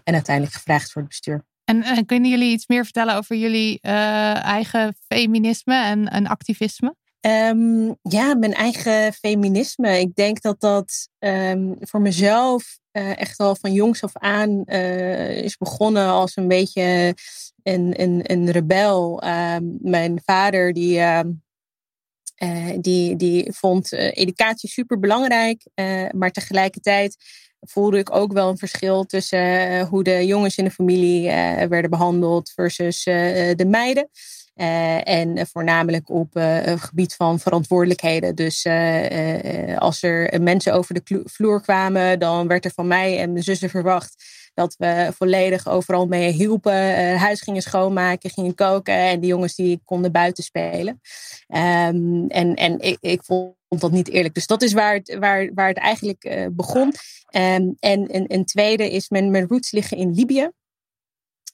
[0.04, 1.44] En uiteindelijk gevraagd voor het bestuur.
[1.64, 6.94] En kunnen jullie iets meer vertellen over jullie eigen feminisme en, en activisme?
[7.20, 9.98] Ehm, ja, mijn eigen feminisme.
[9.98, 16.08] Ik denk dat dat ehm, voor mezelf echt al van jongs af aan is begonnen
[16.08, 17.14] als een beetje
[17.62, 19.20] een, een, een rebel.
[19.20, 21.00] Ehm, mijn vader die,
[22.36, 25.62] eh, die, die vond eh, educatie super belangrijk,
[26.12, 27.16] maar tegelijkertijd
[27.60, 31.68] voelde ik ook wel een verschil tussen eh, hoe de jongens in de familie eh,
[31.68, 34.08] werden behandeld versus eh, de meiden.
[35.04, 38.34] En voornamelijk op het gebied van verantwoordelijkheden.
[38.34, 38.66] Dus
[39.78, 43.70] als er mensen over de vloer kwamen, dan werd er van mij en mijn zussen
[43.70, 44.24] verwacht
[44.56, 47.18] dat we volledig overal mee hielpen.
[47.18, 51.00] huis gingen schoonmaken, gingen koken en die jongens die konden buiten spelen.
[51.48, 54.34] Um, en en ik, ik vond dat niet eerlijk.
[54.34, 56.86] Dus dat is waar het, waar, waar het eigenlijk begon.
[57.36, 60.50] Um, en een, een tweede is mijn, mijn roots liggen in Libië.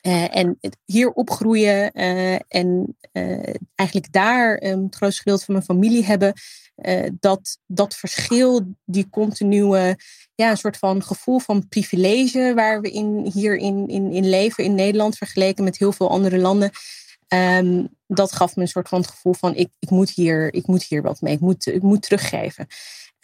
[0.07, 5.67] Uh, en hier opgroeien uh, en uh, eigenlijk daar um, het grootste gedeelte van mijn
[5.67, 6.33] familie hebben.
[7.21, 9.97] dat, dat verschil, die continue,
[10.35, 14.65] ja, een soort van gevoel van privilege waar we in, hier in, in, in leven
[14.65, 16.71] in Nederland vergeleken met heel veel andere landen.
[17.29, 20.67] Um, dat gaf me een soort van het gevoel van ik, ik, moet, hier, ik
[20.67, 22.67] moet hier wat mee, ik moet, ik moet teruggeven.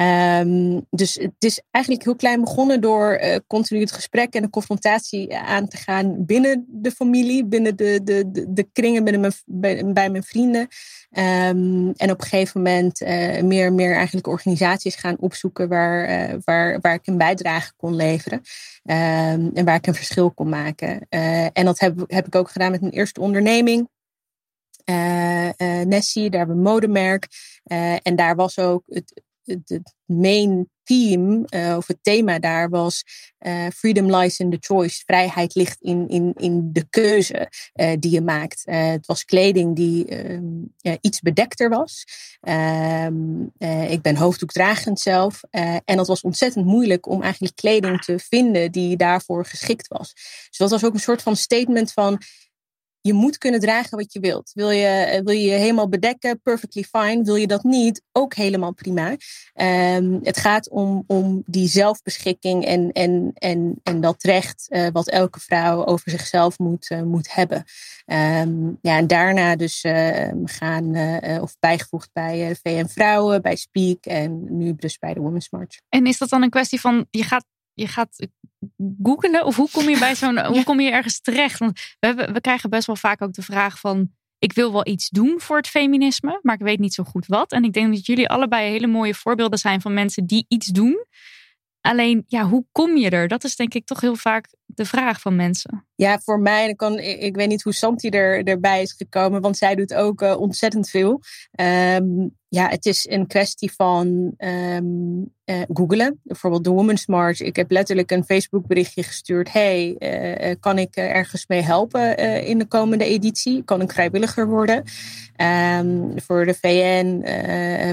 [0.00, 4.50] Um, dus het is eigenlijk heel klein begonnen door uh, continu het gesprek en de
[4.50, 9.92] confrontatie aan te gaan binnen de familie, binnen de, de, de, de kringen binnen mijn,
[9.94, 10.60] bij, mijn vrienden.
[10.60, 16.80] Um, en op een gegeven moment uh, meer meer eigenlijk organisaties gaan opzoeken waar, waar,
[16.80, 18.38] waar ik een bijdrage kon leveren.
[18.84, 21.06] Um, en waar ik een verschil kon maken.
[21.52, 23.88] en dat heb, heb ik ook gedaan met mijn eerste onderneming.
[25.84, 27.26] Nessie, daar hebben we een modemerk.
[28.02, 33.04] en daar was ook het, het main theme, uh, of het thema daar was
[33.40, 35.02] uh, freedom lies in the choice.
[35.06, 38.62] Vrijheid ligt in, in, in de keuze uh, die je maakt.
[38.64, 42.04] het was kleding die um, iets bedekter was.
[42.40, 43.42] Ehm,
[43.88, 45.42] ik ben hoofddoekdragend zelf.
[45.84, 50.12] en dat was ontzettend moeilijk om eigenlijk kleding te vinden die daarvoor geschikt was.
[50.48, 52.22] Dus dat was ook een soort van statement van
[53.00, 54.50] je moet kunnen dragen wat je wilt.
[54.54, 57.22] Wil je eh, wil je, helemaal bedekken, perfectly fine.
[57.22, 59.16] Wil je dat niet, ook helemaal prima.
[59.54, 65.08] Um, het gaat om, om die zelfbeschikking en, en, en, en dat recht uh, wat
[65.08, 67.64] elke vrouw over zichzelf moet, uh, moet hebben.
[68.06, 70.96] Um, ja, en daarna dus uh, gaan,
[71.40, 75.80] of bijgevoegd bij VN Vrouwen, bij Speak en nu dus bij de Women's March.
[75.88, 77.44] En is dat dan een kwestie van, je gaat
[77.78, 78.28] je gaat
[79.02, 79.44] googelen?
[79.44, 81.58] Of hoe kom je bij zo'n, hoe kom je ergens terecht?
[81.58, 84.86] Want we, hebben, we krijgen best wel vaak ook de vraag van, ik wil wel
[84.86, 87.52] iets doen voor het feminisme, maar ik weet niet zo goed wat.
[87.52, 91.06] En ik denk dat jullie allebei hele mooie voorbeelden zijn van mensen die iets doen.
[91.80, 93.28] Alleen, ja, hoe kom je er?
[93.28, 95.86] Dat is denk ik toch heel vaak de vraag van mensen.
[95.94, 99.74] Ja, voor mij, kan, ik, weet niet hoe Santi er, erbij is gekomen, want zij
[99.74, 101.20] doet ook uh, ontzettend veel.
[101.60, 106.20] Um, ja, het is een kwestie van um, uh, googlen.
[106.22, 107.40] Bijvoorbeeld de Women's March.
[107.40, 109.52] Ik heb letterlijk een Facebook berichtje gestuurd.
[109.52, 113.62] Hey, uh, kan ik ergens mee helpen in de komende editie?
[113.64, 114.84] Kan ik vrijwilliger worden?
[115.80, 117.22] Um, voor de VN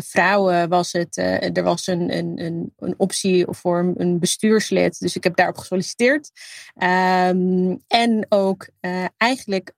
[0.02, 5.00] vrouwen was het, er was een, een, een, een optie voor een bestuurslid.
[5.00, 6.32] Dus ik heb daarop gesolliciteerd.
[6.84, 8.70] Um, en ook
[9.18, 9.74] eigenlijk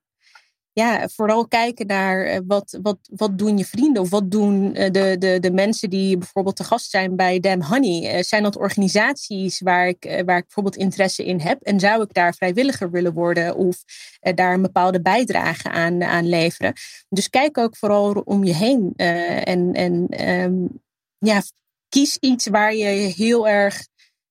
[0.77, 4.91] ja, vooral kijken naar eh, wat, wat, wat doen je vrienden of wat doen eh,
[4.91, 8.09] de, de, de mensen die bijvoorbeeld te gast zijn bij Damn Honey.
[8.09, 11.61] Eh, zijn dat organisaties waar ik, waar ik bijvoorbeeld interesse in heb?
[11.61, 13.83] En zou ik daar vrijwilliger willen worden of
[14.19, 16.73] daar een bepaalde bijdrage aan, aan leveren?
[17.09, 20.81] Dus kijk ook vooral om je heen en, en um,
[21.17, 21.41] ja,
[21.89, 23.87] kies iets waar je heel erg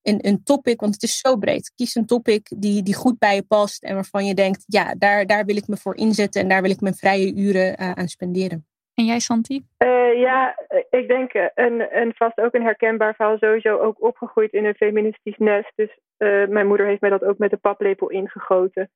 [0.07, 1.73] een, een topic, want het is zo breed.
[1.75, 5.27] Kies een topic die, die goed bij je past en waarvan je denkt, ja, daar,
[5.27, 8.09] daar wil ik me voor inzetten en daar wil ik mijn vrije uren uh, aan
[8.09, 8.67] spenderen.
[8.95, 9.63] En jij, Santi?
[9.85, 10.57] Uh, ja,
[10.91, 13.39] ik denk een, een vast ook een herkenbaar verhaal.
[13.39, 15.73] Sowieso ook opgegroeid in een feministisch nest.
[15.75, 18.91] Dus uh, mijn moeder heeft mij dat ook met de paplepel ingegoten.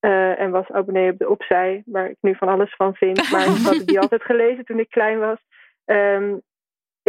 [0.00, 3.30] Uh, en was abonnee op de Opzij, waar ik nu van alles van vind.
[3.30, 5.38] Maar ik had die altijd gelezen toen ik klein was.
[5.84, 6.42] Um,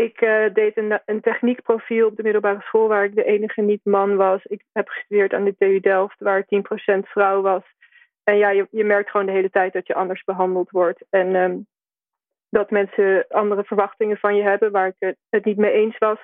[0.03, 4.15] ik uh, deed een, een techniekprofiel op de middelbare school waar ik de enige niet-man
[4.15, 4.43] was.
[4.43, 6.45] Ik heb gestudeerd aan de TU Delft waar 10%
[6.99, 7.63] vrouw was.
[8.23, 11.05] En ja, je, je merkt gewoon de hele tijd dat je anders behandeld wordt.
[11.09, 11.67] En um,
[12.49, 16.17] dat mensen andere verwachtingen van je hebben waar ik het, niet mee eens was.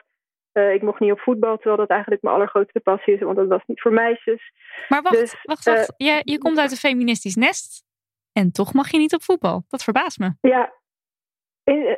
[0.53, 3.47] Uh, ik mocht niet op voetbal, terwijl dat eigenlijk mijn allergrootste passie is, want dat
[3.47, 4.51] was niet voor meisjes.
[4.87, 5.93] Maar wacht, dus, wacht, wacht.
[5.97, 7.83] Uh, je, je komt uit een feministisch nest
[8.31, 9.65] en toch mag je niet op voetbal.
[9.67, 10.33] Dat verbaast me.
[10.41, 10.73] Ja,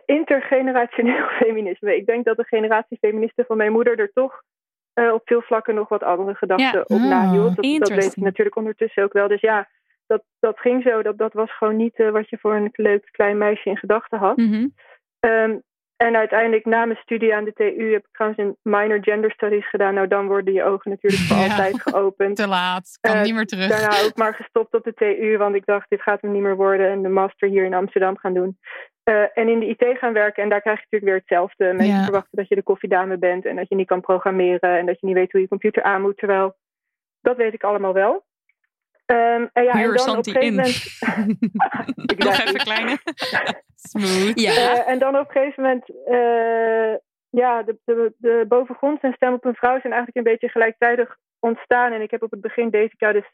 [0.06, 1.96] intergenerationeel feminisme.
[1.96, 4.42] Ik denk dat de generatie feministen van mijn moeder er toch
[4.96, 7.56] uh, op veel vlakken nog wat andere gedachten op nahield.
[7.56, 9.28] Dat, dat weet ik natuurlijk ondertussen ook wel.
[9.28, 9.68] Dus ja,
[10.08, 11.02] dat, dat ging zo.
[11.02, 14.18] Dat, dat was gewoon niet uh, wat je voor een leuk klein meisje in gedachten
[14.18, 14.38] had.
[14.38, 14.74] Mm -hmm.
[15.20, 15.64] um,
[15.98, 19.70] en uiteindelijk na mijn studie aan de TU heb ik trouwens een minor gender studies
[19.70, 19.94] gedaan.
[19.94, 21.44] Nou, dan worden je ogen natuurlijk voor ja.
[21.44, 22.36] altijd geopend.
[22.36, 23.68] Te laat, kan uh, niet meer terug.
[23.68, 26.56] Daarna ook maar gestopt op de TU, want ik dacht, dit gaat hem niet meer
[26.56, 26.90] worden.
[26.90, 28.58] En de master hier in Amsterdam gaan doen.
[29.10, 30.44] Uh, en in de IT gaan werken.
[30.44, 31.74] En daar krijg je natuurlijk weer hetzelfde.
[31.74, 32.04] Mensen ja.
[32.04, 35.06] verwachten dat je de koffiedame bent en dat je niet kan programmeren en dat je
[35.06, 36.18] niet weet hoe je computer aan moet.
[36.18, 36.56] Terwijl
[37.22, 38.26] dat weet ik allemaal wel.
[39.06, 41.00] Um, en ja, en dan op een gegeven moment.
[42.18, 43.02] Nog even kleiner.
[43.76, 44.40] Smooth.
[44.40, 44.52] Ja.
[44.52, 45.90] Uh, en dan op een gegeven moment.
[45.90, 46.96] Uh,
[47.30, 51.18] ja, de, de, de bovengronds en stem op een vrouw zijn eigenlijk een beetje gelijktijdig
[51.40, 51.92] ontstaan.
[51.92, 53.30] En ik heb op het begin deze jaar dus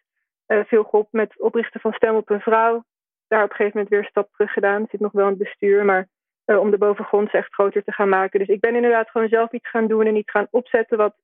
[0.47, 2.84] uh, veel geholpen met oprichten van Stem op een Vrouw.
[3.32, 4.86] Daar op een gegeven moment weer een stap terug gedaan.
[4.89, 6.08] Zit nog wel in het bestuur, maar
[6.46, 8.39] om de bovengronds echt groter te gaan maken.
[8.39, 11.15] Dus ik ben inderdaad gewoon zelf iets gaan doen en iets gaan opzetten wat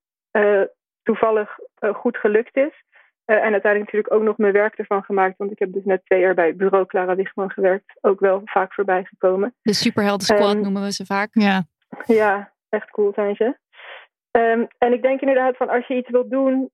[1.02, 1.58] toevallig
[1.92, 2.84] goed gelukt is.
[3.26, 5.36] Uh, en uiteindelijk natuurlijk ook nog mijn werk ervan gemaakt.
[5.36, 7.98] Want ik heb dus net twee jaar bij bureau Clara Wichman gewerkt.
[8.00, 9.54] Ook wel vaak voorbij gekomen.
[9.62, 11.28] De superhelden squad um, noemen we ze vaak.
[11.32, 11.62] Ja,
[12.06, 13.56] ja echt cool zijn ze.
[14.30, 16.70] Um, en ik denk inderdaad van als je iets wilt doen...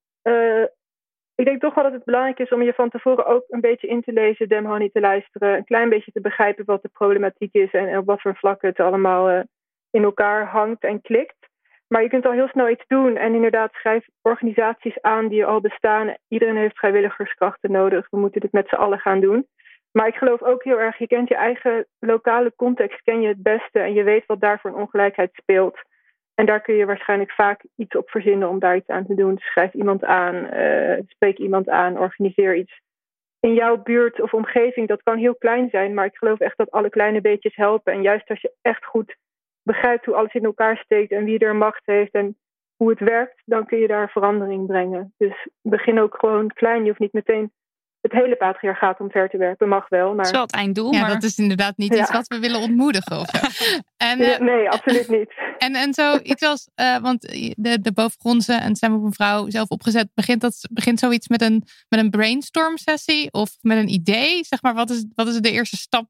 [1.36, 3.86] Ik denk toch wel dat het belangrijk is om je van tevoren ook een beetje
[3.86, 7.54] in te lezen, Dem Honey te luisteren, een klein beetje te begrijpen wat de problematiek
[7.54, 9.40] is en op wat voor vlakken het allemaal uh,
[9.90, 11.36] in elkaar hangt en klikt.
[11.88, 15.60] Maar je kunt al heel snel iets doen en inderdaad schrijf organisaties aan die al
[15.60, 16.14] bestaan.
[16.28, 18.06] Iedereen heeft vrijwilligerskrachten nodig.
[18.10, 19.46] We moeten dit met z'n allen gaan doen.
[19.92, 23.42] Maar ik geloof ook heel erg, je kent je eigen lokale context, ken je het
[23.42, 25.78] beste en je weet wat daar voor een ongelijkheid speelt.
[26.34, 29.38] En daar kun je waarschijnlijk vaak iets op verzinnen om daar iets aan te doen.
[29.38, 32.80] schrijf iemand aan, uh, spreek iemand aan, organiseer iets.
[33.40, 36.70] In jouw buurt of omgeving, dat kan heel klein zijn, maar ik geloof echt dat
[36.70, 37.92] alle kleine beetjes helpen.
[37.92, 39.16] En juist als je echt goed
[39.62, 42.36] begrijpt hoe alles in elkaar steekt en wie er macht heeft en
[42.76, 45.14] hoe het werkt, dan kun je daar verandering brengen.
[45.16, 46.82] Dus begin ook gewoon klein.
[46.82, 47.52] Je hoeft niet meteen
[48.04, 49.68] het hele patriarchaat omver te werpen.
[49.68, 50.16] Mag wel, maar...
[50.16, 51.10] Dat is wel het einddoel, ja, maar...
[51.10, 53.18] dat is inderdaad niet iets wat we willen ontmoedigen.
[53.18, 53.28] Of
[54.10, 55.32] en, uh, nee, absoluut niet.
[55.58, 56.70] En, en zo iets als...
[56.80, 57.20] Uh, want
[57.56, 60.08] de, de bovengrondse en Samen op een vrouw zelf opgezet...
[60.14, 64.44] begint, dat, begint zoiets met een, met een brainstorm sessie of met een idee?
[64.44, 66.06] Zeg maar, wat is, wat is de eerste stap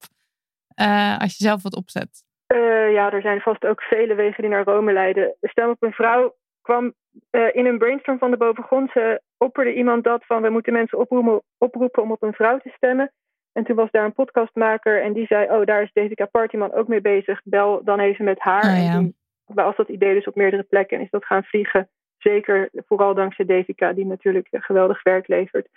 [0.81, 2.25] uh, als je zelf wat opzet?
[2.55, 5.35] Uh, ja, er zijn vast ook vele wegen die naar Rome leiden.
[5.41, 6.95] Stem op een vrouw kwam
[7.31, 11.43] uh, in een brainstorm van de bovengrondse opperde iemand dat van we moeten mensen oproepen,
[11.59, 13.13] oproepen om op een vrouw te stemmen.
[13.53, 16.89] En toen was daar een podcastmaker en die zei, oh daar is Jessica Partyman ook
[16.89, 18.65] mee bezig, bel dan even met haar.
[18.65, 18.93] Oh, ja.
[18.93, 21.89] En was dat idee dus op meerdere plekken en is dat gaan vliegen.
[22.19, 25.69] Zeker vooral dankzij Devika, die natuurlijk geweldig werk levert.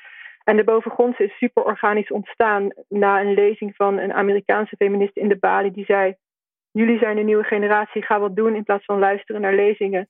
[0.43, 5.27] En de bovengrondse is super organisch ontstaan na een lezing van een Amerikaanse feminist in
[5.27, 6.15] de Bali die zei
[6.77, 10.09] jullie zijn de nieuwe generatie, ga wat doen in plaats van luisteren naar lezingen.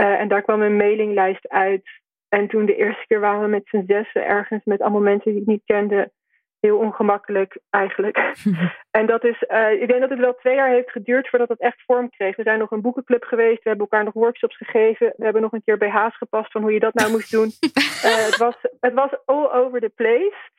[0.00, 1.88] uh, en daar kwam een mailinglijst uit.
[2.28, 5.40] En toen de eerste keer waren we met z'n zessen ergens met allemaal mensen die
[5.40, 6.12] ik niet kende.
[6.60, 8.32] Heel ongemakkelijk eigenlijk.
[8.98, 11.60] en dat is, uh, ik denk dat het wel twee jaar heeft geduurd voordat het
[11.60, 12.36] echt vorm kreeg.
[12.36, 15.12] We zijn nog een boekenclub geweest, we hebben elkaar nog workshops gegeven.
[15.16, 17.50] We hebben nog een keer BH's gepast van hoe je dat nou moest doen.
[17.60, 20.54] uh, het, was, het was all over the place.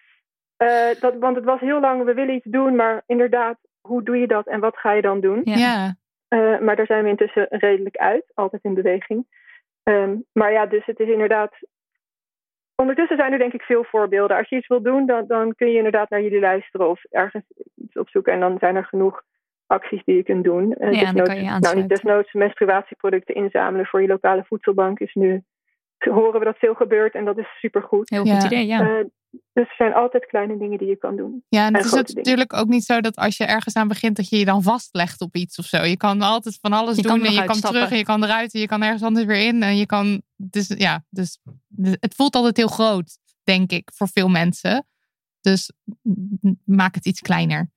[0.57, 3.57] Uh, dat, want het was heel lang, we willen iets doen, maar inderdaad,
[3.87, 5.41] hoe doe je dat en wat ga je dan doen?
[5.43, 5.95] Ja.
[6.29, 9.25] Uh, maar daar zijn we intussen redelijk uit, altijd in beweging.
[9.83, 11.53] Um, maar ja, dus het is inderdaad.
[12.75, 14.37] Ondertussen zijn er denk ik veel voorbeelden.
[14.37, 17.43] Als je iets wil doen, dan, dan kun je inderdaad naar jullie luisteren of ergens
[17.75, 18.33] iets opzoeken.
[18.33, 19.21] En dan zijn er genoeg
[19.67, 20.75] acties die je kunt doen.
[20.77, 25.13] Uh, ja, dan kan je nou, niet desnoods menstruatieproducten inzamelen voor je lokale voedselbank is
[25.13, 25.43] nu.
[25.97, 28.09] Horen we dat veel gebeurt en dat is supergoed.
[28.09, 28.81] Heel goed idee, ja.
[28.81, 29.05] Uh,
[29.53, 31.43] dus er zijn altijd kleine dingen die je kan doen.
[31.49, 34.29] Ja, en het is natuurlijk ook niet zo dat als je ergens aan begint, dat
[34.29, 35.83] je je dan vastlegt op iets of zo.
[35.83, 38.53] Je kan altijd van alles Je doen en je kan terug en je kan eruit
[38.53, 39.63] en je kan ergens anders weer in.
[39.63, 41.39] En je kan, dus ja, dus
[41.75, 44.85] het voelt altijd heel groot, denk ik, voor veel mensen.
[45.41, 45.71] Dus
[46.65, 47.69] maak het iets kleiner.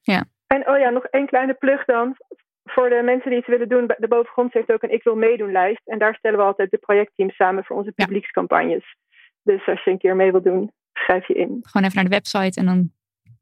[0.47, 2.17] En oh ja, nog één kleine plug dan.
[2.75, 5.53] Voor de mensen die iets willen doen, de bovengrond heeft ook een Ik wil meedoen
[5.53, 5.81] lijst.
[5.85, 8.97] En daar stellen we altijd de projectteams samen voor onze publiekscampagnes.
[9.43, 11.59] Dus als je een keer mee wilt doen, schrijf je in.
[11.61, 12.93] Gewoon even naar de website en dan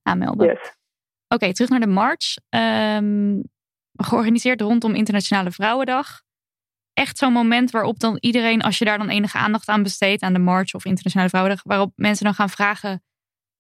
[0.03, 0.47] aanmelden.
[0.47, 0.77] Yes.
[1.29, 2.37] Oké, terug naar de march.
[2.49, 3.41] Ehm,
[3.93, 6.21] georganiseerd rondom Internationale Vrouwendag.
[6.93, 10.33] Echt zo'n moment waarop dan iedereen, als je daar dan enige aandacht aan besteedt, aan
[10.33, 13.03] de march of Internationale Vrouwendag, waarop mensen dan gaan vragen: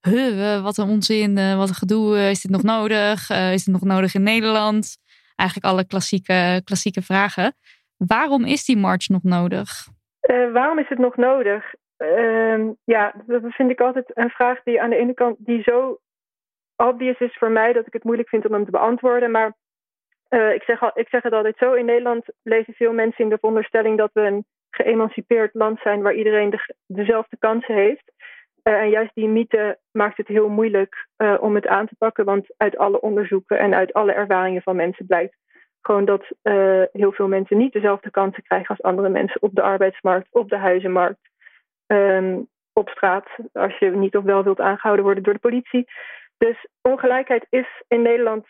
[0.01, 3.31] huh, wat een onzin, eh, wat een gedoe, eh, is dit nog nodig?
[3.31, 4.97] Eh, is dit nog nodig in Nederland?
[5.39, 7.53] Eigenlijk alle klassieke, klassieke vragen.
[7.97, 9.87] Waarom is die march nog nodig?
[10.21, 11.75] Eh, waarom is het nog nodig?
[11.97, 15.99] Ehm, ja, dat vind ik altijd een vraag die aan de ene kant die zo
[16.77, 19.31] obvious is voor mij dat ik het moeilijk vind om hem te beantwoorden.
[19.31, 19.57] Maar
[20.29, 23.31] eh, ik, zeg al, ik zeg het altijd zo: in Nederland leven veel mensen in
[23.31, 28.13] de veronderstelling dat we een geëmancipeerd land zijn waar iedereen de, dezelfde kansen heeft.
[28.69, 32.25] Uh, en juist die mythe maakt het heel moeilijk uh, om het aan te pakken,
[32.25, 35.37] want uit alle onderzoeken en uit alle ervaringen van mensen blijkt
[35.81, 39.63] gewoon dat uh, heel veel mensen niet dezelfde kansen krijgen als andere mensen op de
[39.63, 41.29] arbeidsmarkt, op de huizenmarkt,
[41.87, 45.87] um, op straat, als je niet of wel wilt aangehouden worden door de politie.
[46.39, 48.47] Dus ongelijkheid is in Nederland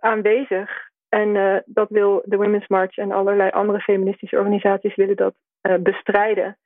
[0.00, 0.70] aanwezig.
[1.08, 5.34] En dat wil de Women's March en allerlei andere feministische organisaties willen dat
[5.80, 6.58] bestrijden.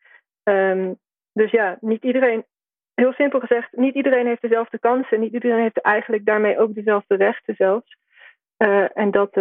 [0.43, 0.99] Um,
[1.33, 2.45] dus ja, niet iedereen,
[3.03, 5.21] heel simpel gezegd, niet iedereen heeft dezelfde kansen.
[5.21, 7.97] Niet iedereen heeft eigenlijk daarmee ook dezelfde rechten zelfs.
[8.59, 9.37] Uh, en dat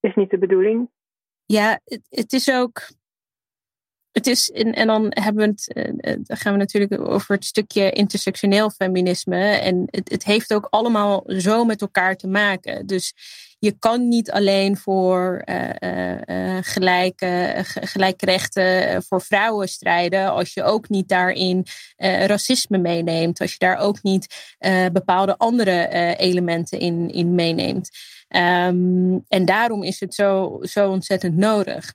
[0.00, 0.90] is niet de bedoeling.
[1.46, 2.88] Ja, het, het is ook.
[4.16, 7.90] Het is, en, dan hebben we het, uh, dan gaan we natuurlijk over het stukje
[7.90, 9.40] intersectioneel feminisme.
[9.40, 12.86] En het, het heeft ook allemaal zo met elkaar te maken.
[12.86, 13.14] Dus
[13.58, 20.30] je kan niet alleen voor uh, gelijke, gelijke rechten voor vrouwen strijden.
[20.30, 21.66] als je ook niet daarin
[22.26, 23.40] racisme meeneemt.
[23.40, 24.54] Als je daar ook niet
[24.92, 27.90] bepaalde andere elementen in, in meeneemt.
[28.28, 31.92] Um, en daarom is het zo, zo ontzettend nodig.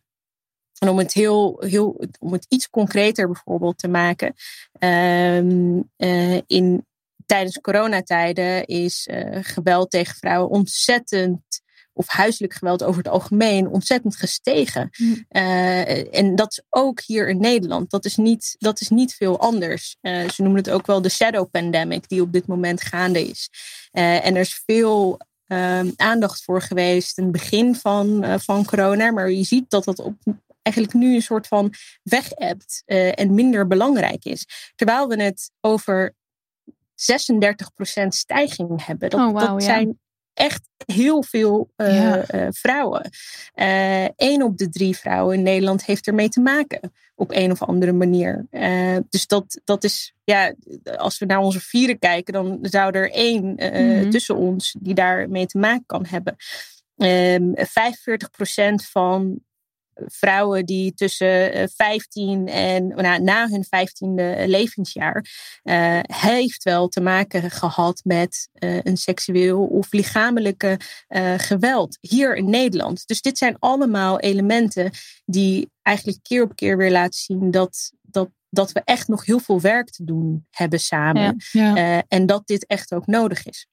[0.81, 4.33] En om het, heel, heel, om het iets concreter bijvoorbeeld te maken.
[4.79, 6.85] Um, uh, in,
[7.25, 11.41] tijdens coronatijden is uh, geweld tegen vrouwen ontzettend
[11.93, 14.89] of huiselijk geweld over het algemeen ontzettend gestegen.
[15.29, 17.89] Uh, en dat is ook hier in Nederland.
[17.89, 19.95] Dat is niet, dat is niet veel anders.
[20.01, 23.49] Ze noemen het ook wel de shadow pandemic die op dit moment gaande is.
[23.91, 25.19] En er is veel
[25.95, 29.11] aandacht voor geweest in het begin van, van corona.
[29.11, 30.15] Maar je ziet dat dat op,
[30.61, 34.71] eigenlijk nu een soort van weg hebt en minder belangrijk is.
[34.75, 36.15] Terwijl we het over
[37.01, 39.09] 36% stijging hebben.
[39.09, 39.99] Dat, oh, wow, dat zijn
[40.33, 42.33] echt heel veel uh, ja.
[42.33, 43.09] uh, vrouwen.
[44.15, 46.91] Eén op de drie vrouwen in Nederland heeft ermee te maken.
[47.15, 48.45] Op een of andere manier.
[49.09, 50.53] dus dat, dat is, ja,
[50.95, 54.09] als we naar onze vieren kijken, dan zou er één mm -hmm.
[54.09, 56.35] tussen ons die daarmee te maken kan hebben.
[56.95, 57.61] Um, 45%
[58.91, 59.39] van
[60.05, 65.25] vrouwen die tussen 15 en nou, na hun 15e levensjaar
[65.63, 70.79] uh, heeft wel te maken gehad met uh, een seksueel of lichamelijke
[71.09, 73.07] uh, geweld hier in Nederland.
[73.07, 74.91] Dus dit zijn allemaal elementen
[75.25, 79.39] die eigenlijk keer op keer weer laten zien dat, dat, dat we echt nog heel
[79.39, 81.35] veel werk te doen hebben samen.
[81.51, 82.03] Ja, ja.
[82.07, 83.67] en dat dit echt ook nodig is.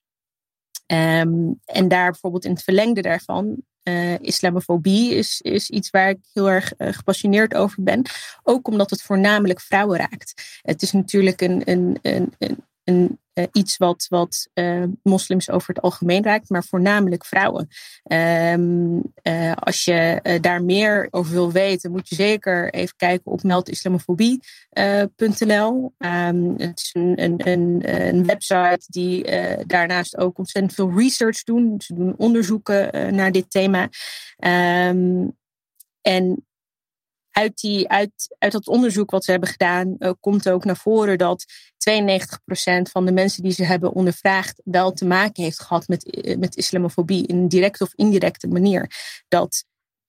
[0.93, 3.57] Um, en daar bijvoorbeeld in het verlengde daarvan
[3.89, 8.03] uh, islamofobie is, is iets waar ik heel erg uh, gepassioneerd over ben.
[8.43, 10.61] Ook omdat het voornamelijk vrouwen raakt.
[10.63, 12.33] Het is natuurlijk een, een, een,
[12.85, 17.69] een uh, iets wat, wat uh, moslims over het algemeen raakt, maar voornamelijk vrouwen.
[18.13, 23.43] Um, uh, als je daar meer over wil weten, moet je zeker even kijken op
[23.43, 25.93] meldislamofobie.nl.
[25.99, 27.49] Um, het is een, een,
[28.09, 29.25] een, website die
[29.67, 31.81] daarnaast ook ontzettend veel research doen.
[31.81, 33.89] Ze doen onderzoeken naar dit thema.
[34.89, 35.37] Um,
[36.01, 36.48] en
[37.39, 41.19] uit, die, uit, uit dat onderzoek wat ze hebben gedaan, uh, komt ook naar voren
[41.19, 41.45] dat
[41.91, 46.37] 92% van de mensen die ze hebben ondervraagd wel te maken heeft gehad met, uh,
[46.37, 48.91] met islamofobie in een directe of indirecte manier.
[49.29, 49.65] Dat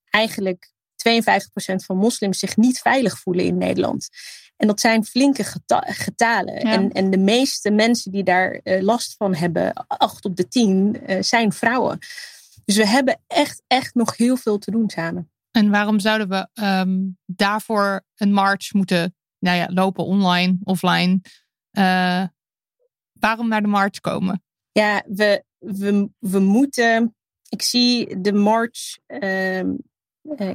[0.10, 4.10] eigenlijk 52% van moslims zich niet veilig voelen in Nederland.
[4.58, 6.54] En dat zijn flinke geta getalen.
[6.54, 6.74] Ja.
[6.74, 11.02] En, en de meeste mensen die daar uh, last van hebben, 8 op de 10,
[11.20, 12.00] zijn vrouwen.
[12.66, 15.32] Dus we hebben echt, echt nog heel veel te doen samen.
[15.52, 21.22] En waarom zouden we um, daarvoor een march moeten nou ja, lopen, online, offline?
[21.72, 22.24] Uh,
[23.14, 24.44] waarom naar de march komen?
[24.72, 27.16] Ja, we, we, we moeten.
[27.50, 28.98] Ik zie de march.
[29.08, 29.74] Uh, uh,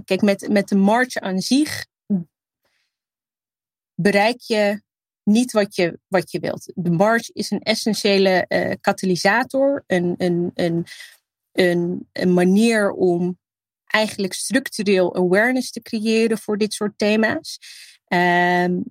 [0.05, 1.87] kijk, met, met de march aan zich
[3.95, 4.83] bereik je
[5.23, 6.73] niet wat je, wat je wilt.
[6.75, 10.51] De march is een essentiële uh, katalysator, een, een,
[11.53, 13.39] een, een manier om
[13.95, 17.59] eigenlijk structureel awareness te creëren voor dit soort thema's.
[18.09, 18.85] Um,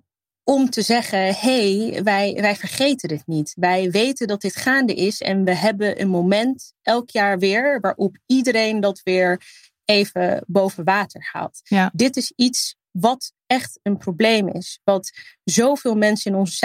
[0.43, 3.53] om te zeggen, hé, hey, wij, wij vergeten het niet.
[3.55, 8.17] Wij weten dat dit gaande is en we hebben een moment elk jaar weer waarop
[8.25, 9.41] iedereen dat weer
[9.85, 11.61] even boven water haalt.
[11.63, 11.91] Ja.
[11.93, 15.11] Dit is iets wat echt een probleem is, wat
[15.43, 16.55] zoveel mensen in onze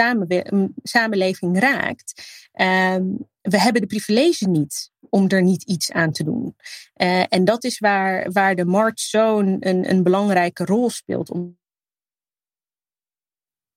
[0.83, 2.21] samenleving raakt.
[2.61, 6.55] Um, we hebben de privilege niet om er niet iets aan te doen.
[6.95, 11.31] Uh, en dat is waar, waar de march zo'n een, een belangrijke rol speelt.
[11.31, 11.57] Om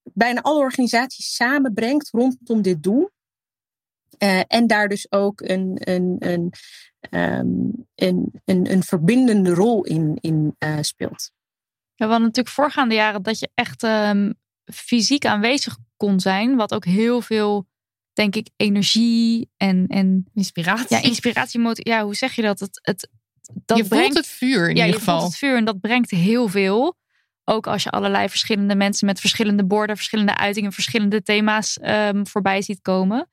[0.03, 3.11] bijna alle organisaties samenbrengt rondom dit doel.
[4.19, 6.53] Uh, en daar dus ook een, een, een,
[7.11, 11.33] um, een, een, een verbindende rol in, in uh, speelt.
[11.95, 16.85] We hadden natuurlijk voorgaande jaren dat je echt um, fysiek aanwezig kon zijn, wat ook
[16.85, 17.67] heel veel
[18.13, 20.97] denk ik, energie en, en inspiratie.
[20.97, 21.61] Ja, inspiratie.
[21.73, 22.61] Ja, hoe zeg je dat?
[22.61, 23.09] Het, het,
[23.65, 25.15] dat je brengt, voelt het vuur in ja, ieder geval.
[25.15, 27.01] Je voelt het vuur en dat brengt heel veel.
[27.45, 32.63] Ook als je allerlei verschillende mensen met verschillende borden, verschillende uitingen, verschillende thema's um, voorbij
[32.63, 33.31] ziet komen.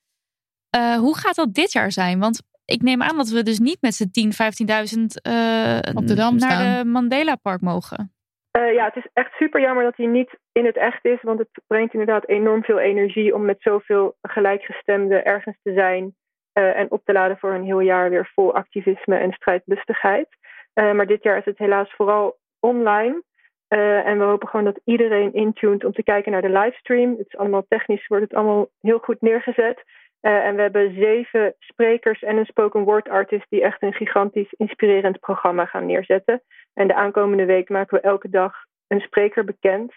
[0.75, 2.19] Uh, hoe gaat dat dit jaar zijn?
[2.19, 6.37] Want ik neem aan dat we dus niet met z'n 10, 15.000 uh, naar staan.
[6.37, 8.13] de Mandela Park mogen.
[8.57, 11.39] Uh, ja, het is echt super jammer dat hij niet in het echt is, want
[11.39, 16.15] het brengt inderdaad enorm veel energie om met zoveel gelijkgestemden ergens te zijn
[16.53, 20.27] uh, en op te laden voor een heel jaar weer vol activisme en strijdlustigheid.
[20.73, 23.23] Uh, maar dit jaar is het helaas vooral online.
[23.67, 27.09] en we hopen gewoon dat iedereen intuned om te kijken naar de livestream.
[27.17, 29.83] Het is allemaal technisch, wordt het allemaal heel goed neergezet.
[30.21, 35.19] En we hebben zeven sprekers en een spoken word artist die echt een gigantisch inspirerend
[35.19, 36.41] programma gaan neerzetten.
[36.73, 38.53] En de aankomende week maken we elke dag
[38.87, 39.93] een spreker bekend.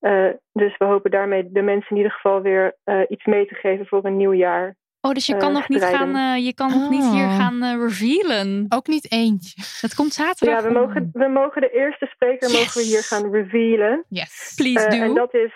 [0.00, 3.54] Uh, dus we hopen daarmee de mensen in ieder geval weer uh, iets mee te
[3.54, 4.76] geven voor een nieuw jaar.
[5.00, 7.36] Oh, dus je kan eh, nog niet gaan, eh, je kan nog niet hier Oh.
[7.36, 8.66] gaan eh, revealen.
[8.68, 9.62] Ook niet eentje.
[9.80, 10.62] Het komt zaterdag.
[10.62, 12.58] Ja, we mogen, we mogen de eerste spreker Yes.
[12.58, 14.04] mogen we hier gaan revealen.
[14.08, 14.52] Yes.
[14.56, 15.04] Please Eh, do.
[15.04, 15.52] en dat is,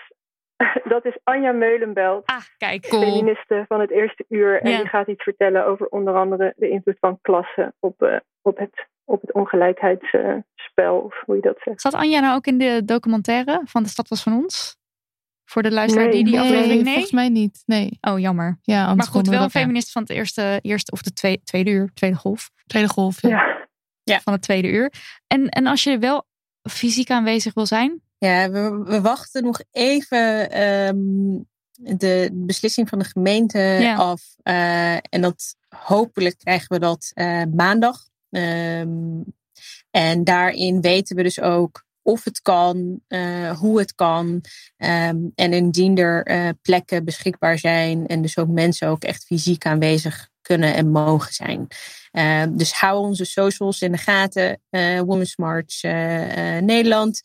[0.93, 2.87] dat is Anja Meulenbelt, Ah, kijk.
[2.89, 3.01] Cool.
[3.01, 4.61] feministe van het eerste uur.
[4.61, 4.77] En Ja.
[4.77, 8.87] die gaat iets vertellen over onder andere de invloed van klasse op, eh, op het,
[9.05, 11.81] op het ongelijkheidsspel, of hoe je dat zegt.
[11.81, 14.77] Zat Anja nou ook in de documentaire van De Stad Was Van Ons?
[15.45, 16.83] Voor de luisteraar die die Nee, aflevering...
[16.83, 16.91] Nee?
[16.93, 17.63] volgens mij niet.
[17.65, 17.97] Nee.
[18.01, 18.57] Oh, jammer.
[18.61, 19.49] Ja, Maar goed, wel een ja.
[19.59, 22.49] feminist van het eerste, eerste of de tweede, tweede uur, tweede golf.
[22.65, 23.21] Tweede golf.
[23.21, 23.67] Ja.
[24.03, 24.19] Ja.
[24.19, 24.93] Van het tweede uur.
[25.27, 26.25] En, en als je wel
[26.69, 30.95] fysiek aanwezig wil zijn, Ja, we, we wachten nog even ehm,
[31.77, 33.95] de beslissing van de gemeente Ja.
[33.95, 34.21] af.
[34.43, 38.07] Eh, en dat hopelijk krijgen we dat eh, maandag.
[38.29, 39.21] Ehm,
[39.91, 44.41] en daarin weten we dus ook of het kan, eh, hoe het kan.
[44.77, 50.29] Ehm, en indien er plekken beschikbaar zijn en dus ook mensen ook echt fysiek aanwezig
[50.41, 51.67] kunnen en mogen zijn.
[52.11, 54.61] Ehm, dus hou onze socials in de gaten.
[55.05, 55.81] Women's March
[56.61, 57.21] Nederland.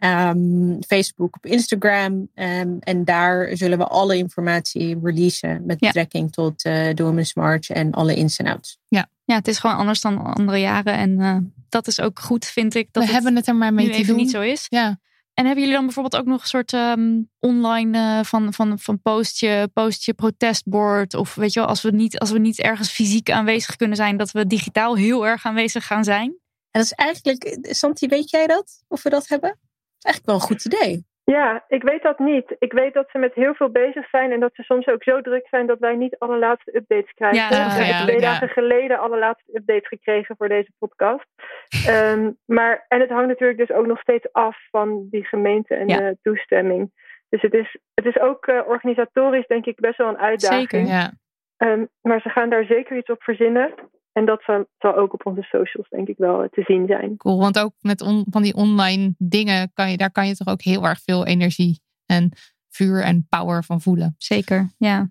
[0.00, 2.28] Ehm, Facebook, op Instagram.
[2.34, 5.86] Ehm, en daar zullen we alle informatie releasen met Ja.
[5.86, 6.62] betrekking tot
[6.94, 8.78] Women's March en alle ins en outs.
[9.24, 10.94] ja, het is gewoon anders dan andere jaren.
[10.94, 11.36] En eh,
[11.68, 12.88] dat is ook goed, vind ik.
[12.92, 14.16] Dat we hebben het er maar mee nu te even doen.
[14.22, 14.66] niet zo is.
[14.68, 14.98] Ja.
[15.34, 19.00] En hebben jullie dan bijvoorbeeld ook nog een soort ehm, online eh, van, van, van
[19.02, 21.14] postje, postje protestbord?
[21.14, 24.16] Of weet je wel, als we, niet, als we niet ergens fysiek aanwezig kunnen zijn,
[24.16, 26.26] dat we digitaal heel erg aanwezig gaan zijn?
[26.70, 28.84] En dat is eigenlijk, Santi, weet jij dat?
[28.88, 29.58] Of we dat hebben?
[30.02, 31.08] Eigenlijk wel een goed idee.
[31.24, 32.56] Ja, ik weet dat niet.
[32.58, 35.20] Ik weet dat ze met heel veel bezig zijn en dat ze soms ook zo
[35.20, 37.56] druk zijn dat wij niet alle laatste updates krijgen.
[37.56, 38.30] Ja, heb ik, twee ja.
[38.30, 41.26] dagen geleden alle laatste updates gekregen voor deze podcast.
[41.86, 45.88] Ehm, maar, en het hangt natuurlijk dus ook nog steeds af van die gemeente en
[45.88, 45.96] Ja.
[45.98, 46.92] de toestemming.
[47.28, 50.70] Dus het is, het is ook eh, organisatorisch denk ik best wel een uitdaging.
[50.70, 50.86] Zeker.
[50.86, 51.12] Ja.
[51.56, 53.74] Ehm, maar ze gaan daar zeker iets op verzinnen.
[54.12, 57.16] En dat zal, zal ook op onze socials denk ik wel eh, te zien zijn.
[57.16, 57.38] Cool.
[57.40, 60.62] Want ook met on- van die online dingen, kan je, daar kan je toch ook
[60.62, 62.32] heel erg veel energie en
[62.68, 64.14] vuur en power van voelen.
[64.18, 65.10] Zeker, ja.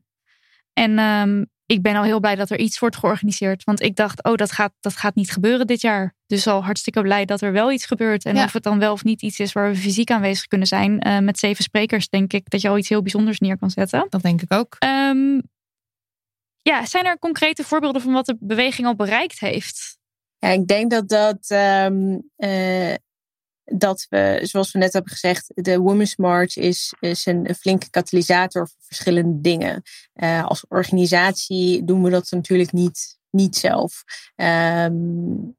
[0.73, 3.63] En ehm, ik ben al heel blij dat er iets wordt georganiseerd.
[3.63, 6.15] Want ik dacht, oh, dat gaat, dat gaat niet gebeuren dit jaar.
[6.25, 8.25] Dus al hartstikke blij dat er wel iets gebeurt.
[8.25, 8.43] En Ja.
[8.43, 10.99] of het dan wel of niet iets is waar we fysiek aanwezig kunnen zijn.
[10.99, 14.05] eh, met zeven sprekers denk ik dat je al iets heel bijzonders neer kan zetten.
[14.09, 14.75] Dat denk ik ook.
[14.79, 15.39] Ehm,
[16.61, 19.97] ja, zijn er concrete voorbeelden van wat de beweging al bereikt heeft?
[20.37, 22.93] Ja, ik denk dat dat, ehm, eh,
[23.63, 28.67] dat we, zoals we net hebben gezegd, de Women's March is, is een, flinke katalysator
[28.67, 29.81] voor verschillende dingen.
[30.13, 34.03] Eh, als organisatie doen we dat natuurlijk niet, niet zelf.
[34.35, 34.93] Ehm,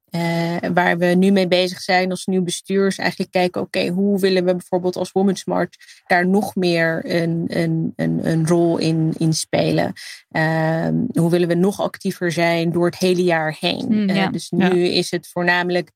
[0.09, 4.19] eh, waar we nu mee bezig zijn als nieuw bestuur is eigenlijk kijken, oké, hoe
[4.19, 5.69] willen we bijvoorbeeld als Women's March
[6.07, 9.93] daar nog meer een, een, een, een rol in, in spelen?
[10.31, 13.85] Ehm, hoe willen we nog actiever zijn door het hele jaar heen?
[13.89, 15.91] Mm, Eh, dus nu is het voornamelijk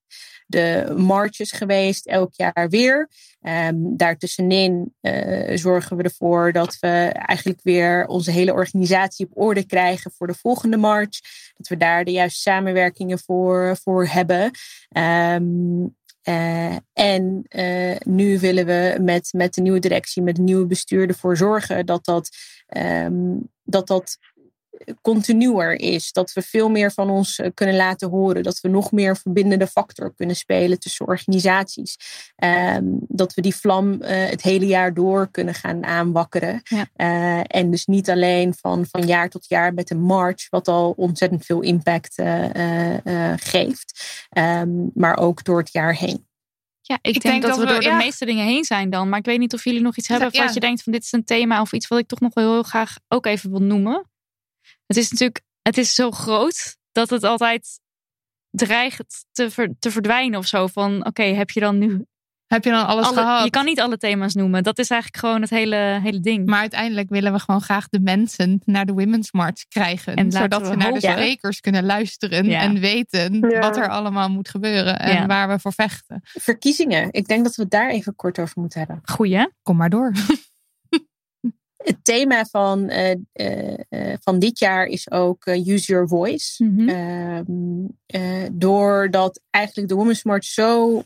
[0.46, 3.10] de marches geweest, elk jaar weer.
[3.42, 9.66] Ehm, daartussenin eh, zorgen we ervoor dat we eigenlijk weer onze hele organisatie op orde
[9.66, 11.20] krijgen voor de volgende march.
[11.58, 14.52] Dat we daar de juiste samenwerkingen voor, voor hebben.
[14.90, 15.44] Ehm,
[16.22, 21.08] eh, en eh, nu willen we met, met de nieuwe directie, met de nieuwe bestuur
[21.08, 22.30] ervoor zorgen dat dat,
[22.68, 24.18] ehm, dat, dat
[25.02, 26.12] continuer is.
[26.12, 28.44] Dat we veel meer van ons eh, kunnen laten horen.
[28.44, 31.98] Dat we nog meer verbindende factor kunnen spelen tussen organisaties.
[32.36, 36.62] Ehm, dat we die vlam eh, het hele jaar door kunnen gaan aanwakkeren.
[36.64, 36.86] Ja.
[36.94, 40.94] Eh, en dus niet alleen van, van jaar tot jaar met een march, wat al
[40.98, 44.04] ontzettend veel impact eh, eh, eh, geeft.
[44.30, 46.28] Ehm, maar ook door het jaar heen.
[46.82, 47.96] Ja, ik, denk, denk dat, dat we we- door de ja.
[47.98, 49.10] meeste dingen heen zijn dan.
[49.10, 50.44] Maar ik weet niet of jullie nog iets hebben Ja.
[50.44, 52.54] wat je denkt van dit is een thema of iets wat ik toch nog wel
[52.54, 54.10] heel graag ook even wil noemen.
[54.86, 57.80] Het is natuurlijk, het is zo groot dat het altijd
[58.50, 60.68] dreigt te, ver- te verdwijnen of zo.
[60.68, 62.06] Van oké, heb je dan nu
[62.48, 63.44] Heb je dan alles alle, gehad?
[63.44, 64.64] Je kan niet alle thema's noemen.
[64.64, 66.46] Dat is eigenlijk gewoon het hele, hele ding.
[66.46, 70.16] Maar uiteindelijk willen we gewoon graag de mensen naar de Women's March krijgen.
[70.16, 72.60] En zodat we ze naar de sprekers kunnen luisteren Ja.
[72.62, 73.60] en weten Ja.
[73.60, 75.26] wat er allemaal moet gebeuren en Ja.
[75.26, 76.20] waar we voor vechten.
[76.24, 77.08] Verkiezingen.
[77.12, 79.00] Ik denk dat we het daar even kort over moeten hebben.
[79.04, 79.48] Goeie, hè?
[79.64, 80.12] Kom maar door.
[81.86, 86.64] Het thema van, eh, eh, eh, van dit jaar is ook Use Your Voice.
[86.88, 91.04] Ehm, eh, doordat eigenlijk de Women's March zo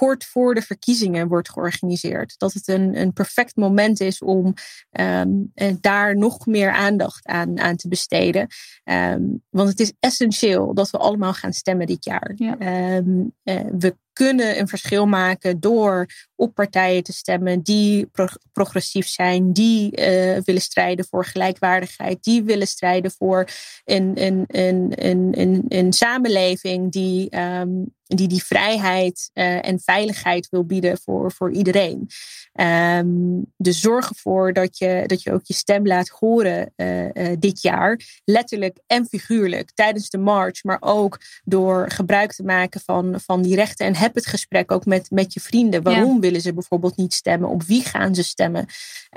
[0.00, 2.34] kort voor de verkiezingen wordt georganiseerd.
[2.38, 4.54] Dat het een, een perfect moment is om
[4.90, 8.46] ehm, eh, daar nog meer aandacht aan, aan te besteden.
[8.84, 12.32] Ehm, want het is essentieel dat we allemaal gaan stemmen dit jaar.
[12.34, 12.58] Ja.
[12.58, 18.10] Ehm, eh, we kunnen een verschil maken door op partijen te stemmen die
[18.52, 23.48] progressief zijn, die uh, willen strijden voor gelijkwaardigheid, die willen strijden voor
[23.84, 30.48] een, een, een, een, een, een samenleving die, um, die die vrijheid uh, en veiligheid
[30.48, 32.08] wil bieden voor, voor iedereen.
[32.52, 37.62] Um, dus zorg ervoor dat je, dat je ook je stem laat horen uh, dit
[37.62, 43.42] jaar, letterlijk en figuurlijk, tijdens de march, maar ook door gebruik te maken van, van
[43.42, 43.86] die rechten.
[43.86, 45.82] En heb het gesprek ook met, met je vrienden.
[45.82, 47.48] Waarom willen ze bijvoorbeeld niet stemmen?
[47.48, 48.66] Op wie gaan ze stemmen?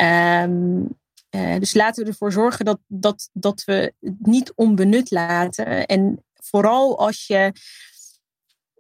[0.02, 0.88] Um,
[1.36, 5.86] uh, dus laten we ervoor zorgen dat, dat, dat we het niet onbenut laten.
[5.86, 7.52] En vooral als je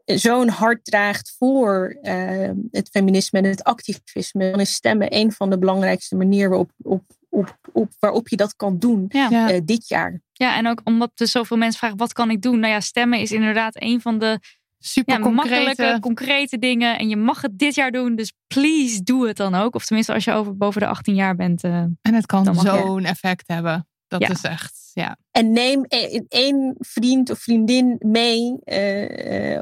[0.05, 5.49] zo'n hart draagt voor uh, het feminisme en het activisme, dan is stemmen een van
[5.49, 9.53] de belangrijkste manieren waarop, op, op, op, waarop je dat kan doen ja.
[9.53, 10.21] uh, dit jaar.
[10.33, 12.59] Ja, en ook omdat er zoveel mensen vragen: wat kan ik doen?
[12.59, 14.39] Nou ja, stemmen is inderdaad een van de
[14.79, 16.97] super ja, makkelijke, concrete dingen.
[16.97, 19.75] En je mag het dit jaar doen, dus please doe het dan ook.
[19.75, 21.63] Of tenminste, als je over boven de 18 jaar bent.
[21.63, 23.87] Uh, en het kan zo'n effect hebben.
[24.19, 25.17] Dat is echt, ja.
[25.31, 28.57] En neem e-, één vriend of vriendin mee.
[28.65, 29.61] Uh, uh,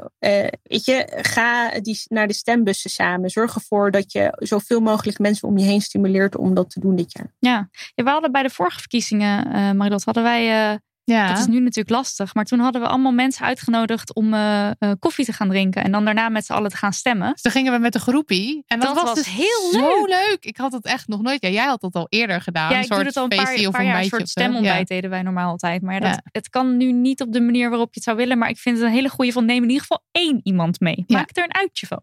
[0.62, 3.30] weet je, ga die, naar de stembussen samen.
[3.30, 6.96] Zorg ervoor dat je zoveel mogelijk mensen om je heen stimuleert om dat te doen
[6.96, 7.34] dit jaar.
[7.38, 11.28] Ja, ja we hadden bij de vorige verkiezingen, uh, Marilot, hadden wij ja.
[11.28, 12.34] Dat is nu natuurlijk lastig.
[12.34, 15.84] Maar toen hadden we allemaal mensen uitgenodigd om uh, koffie te gaan drinken.
[15.84, 17.32] En dan daarna met z'n allen te gaan stemmen.
[17.32, 18.62] Dus dan gingen we met de groepie.
[18.66, 20.38] En dat, was, dus heel zo leuk.
[20.40, 21.42] Ik had het echt nog nooit.
[21.42, 22.70] Ja, jij had dat al eerder gedaan.
[22.70, 23.98] Ja, ik doe het al een paar, of jaar.
[23.98, 25.82] Een soort stemontbijt deden wij normaal altijd.
[25.82, 28.38] Maar dat, het kan nu niet op de manier waarop je het zou willen.
[28.38, 31.04] Maar ik vind het een hele goede van neem in ieder geval één iemand mee.
[31.06, 32.02] Maak er een uitje van.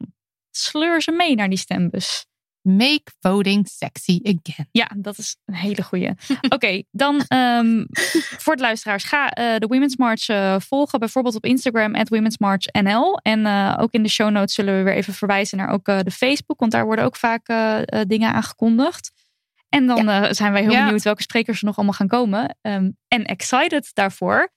[0.51, 2.25] Sleur ze mee naar die stembus.
[2.61, 4.67] Make voting sexy again.
[4.71, 6.11] Ja, dat is een hele goeie.
[6.55, 7.85] Oké, dan um,
[8.43, 9.03] voor het luisteraars.
[9.03, 10.99] Ga uh, de Women's March uh, volgen.
[10.99, 13.17] Bijvoorbeeld op Instagram, at Women's March NL.
[13.17, 16.11] En uh, ook in de show notes zullen we weer even verwijzen naar ook de
[16.11, 16.59] Facebook.
[16.59, 17.45] Want daar worden ook vaak
[18.07, 19.11] dingen aangekondigd.
[19.69, 20.33] En dan ja.
[20.33, 20.83] zijn wij heel ja.
[20.83, 22.57] benieuwd welke sprekers er nog allemaal gaan komen.
[22.61, 24.51] Um, en excited daarvoor.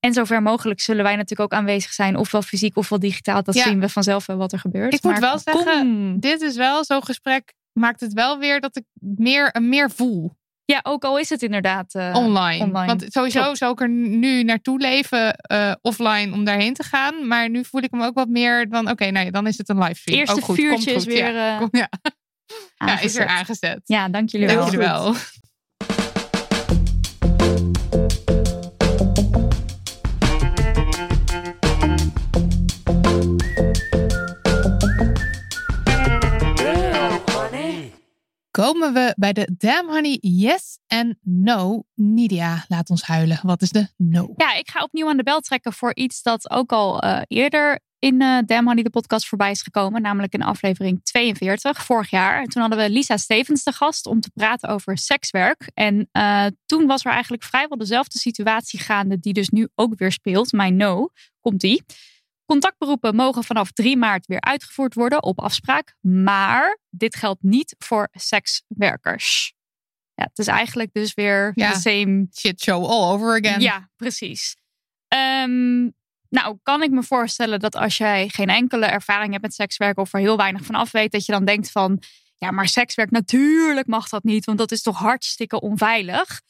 [0.00, 3.42] En zover mogelijk zullen wij natuurlijk ook aanwezig zijn, ofwel fysiek ofwel digitaal.
[3.42, 4.94] Dat zien we vanzelf wel wat er gebeurt.
[4.94, 8.84] Ik moet wel zeggen, dit is wel zo'n gesprek, maakt het wel weer dat ik
[8.98, 10.36] meer, meer voel.
[10.72, 12.64] Ja, ook al is het inderdaad uh, online.
[12.64, 12.86] online.
[12.86, 13.58] Want sowieso Klopt.
[13.58, 17.26] zou ik er nu naartoe leven uh, offline om daarheen te gaan.
[17.26, 19.58] Maar nu voel ik hem ook wat meer van oké, okay, nou ja, dan is
[19.58, 20.18] het een livestream.
[20.18, 21.88] Eerste ook goed, vuurtje is weer ja, uh, kom, ja.
[22.86, 23.80] ja, is weer aangezet.
[23.84, 24.56] Ja, dank jullie wel.
[24.56, 25.14] Dank jullie wel.
[38.62, 41.84] komen we bij de Damn Honey Yes en No.
[41.94, 43.40] Nidia, laat ons huilen.
[43.42, 44.32] Wat is de No?
[44.36, 47.80] Ja, ik ga opnieuw aan de bel trekken voor iets dat ook al uh, eerder
[47.98, 50.02] in uh, Damn Honey de podcast voorbij is gekomen.
[50.02, 52.40] Namelijk in aflevering 42, vorig jaar.
[52.40, 55.70] En toen hadden we Lisa Stevens te gast om te praten over sekswerk.
[55.74, 60.12] En uh, toen was er eigenlijk vrijwel dezelfde situatie gaande die dus nu ook weer
[60.12, 60.52] speelt.
[60.52, 61.08] Mijn No,
[61.40, 61.84] komt die.
[62.48, 65.94] Contactberoepen mogen vanaf 3 maart weer uitgevoerd worden op afspraak.
[66.00, 69.52] Maar dit geldt niet voor sekswerkers.
[70.14, 71.72] Ja, het is eigenlijk dus weer ja.
[71.72, 73.60] the same shit show all over again.
[73.60, 74.56] Ja, precies.
[75.44, 75.94] Um,
[76.28, 80.12] nou, kan ik me voorstellen dat als jij geen enkele ervaring hebt met sekswerk of
[80.12, 82.02] er heel weinig van af weet, dat je dan denkt van,
[82.36, 86.40] ja, maar sekswerk natuurlijk mag dat niet, want dat is toch hartstikke onveilig.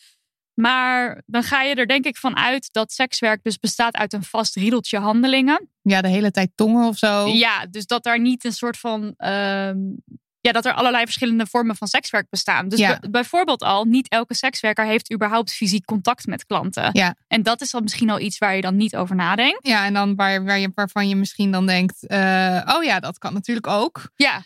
[0.60, 4.22] Maar dan ga je er denk ik van uit dat sekswerk dus bestaat uit een
[4.22, 5.68] vast riedeltje handelingen.
[5.82, 7.26] Ja, de hele tijd tongen of zo.
[7.26, 9.02] Ja, dus dat daar niet een soort van.
[9.02, 10.02] Um,
[10.40, 12.68] ja, dat er allerlei verschillende vormen van sekswerk bestaan.
[12.68, 13.00] Dus ja.
[13.10, 16.90] bijvoorbeeld al, niet elke sekswerker heeft überhaupt fysiek contact met klanten.
[16.92, 17.14] Ja.
[17.26, 19.66] En dat is dan misschien al iets waar je dan niet over nadenkt.
[19.66, 23.18] Ja, en dan waar, waar je, waarvan je misschien dan denkt: uh, oh ja, dat
[23.18, 24.10] kan natuurlijk ook.
[24.16, 24.42] Ja.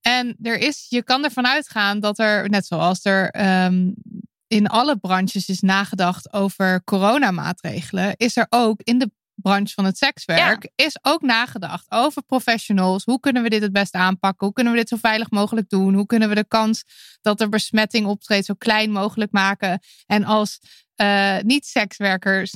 [0.00, 3.34] En er is, je kan ervan uitgaan dat er, net zoals er
[3.64, 3.94] um,
[4.46, 9.98] in alle branches is nagedacht over coronamaatregelen, is er ook in de branche van het
[9.98, 10.84] sekswerk ja.
[10.84, 13.04] is ook nagedacht over professionals.
[13.04, 14.46] Hoe kunnen we dit het beste aanpakken?
[14.46, 15.94] Hoe kunnen we dit zo veilig mogelijk doen?
[15.94, 16.84] Hoe kunnen we de kans
[17.20, 19.80] dat er besmetting optreedt zo klein mogelijk maken?
[20.06, 20.60] En als
[20.96, 22.54] uh, niet-sekswerkers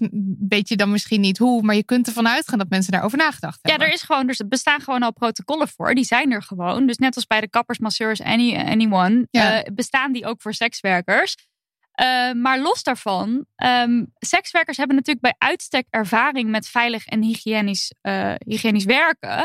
[0.49, 3.59] weet je dan misschien niet hoe, maar je kunt ervan uitgaan dat mensen daarover nagedacht
[3.63, 3.81] hebben.
[3.81, 5.95] Ja, er is gewoon, dus er bestaan gewoon al protocollen voor.
[5.95, 6.87] Die zijn er gewoon.
[6.87, 9.67] Dus net als bij de kappers, masseurs, any, anyone, ja.
[9.67, 11.37] uh, bestaan die ook voor sekswerkers.
[12.01, 17.93] Uh, maar los daarvan, um, sekswerkers hebben natuurlijk bij uitstek ervaring met veilig en hygiënisch,
[18.03, 19.37] uh, hygiënisch werken.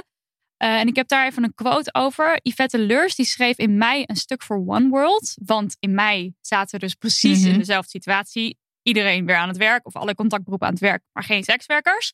[0.64, 2.40] Uh, en ik heb daar even een quote over.
[2.42, 5.34] Yvette Leurs die schreef in mei een stuk voor One World.
[5.46, 7.52] Want in mei zaten we dus precies Mhm.
[7.52, 8.58] in dezelfde situatie.
[8.82, 12.14] Iedereen weer aan het werk of alle contactberoepen aan het werk, maar geen sekswerkers.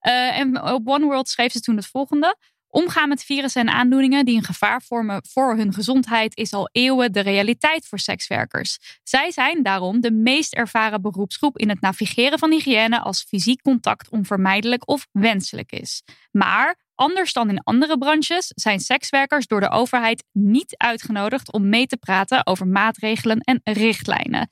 [0.00, 2.36] En op One World schreef ze toen het volgende.
[2.68, 7.12] Omgaan met virussen en aandoeningen die een gevaar vormen voor hun gezondheid is al eeuwen
[7.12, 8.78] de realiteit voor sekswerkers.
[9.02, 14.08] Zij zijn daarom de meest ervaren beroepsgroep in het navigeren van hygiëne als fysiek contact
[14.08, 16.02] onvermijdelijk of wenselijk is.
[16.30, 21.86] Maar anders dan in andere branches zijn sekswerkers door de overheid niet uitgenodigd om mee
[21.86, 24.50] te praten over maatregelen en richtlijnen.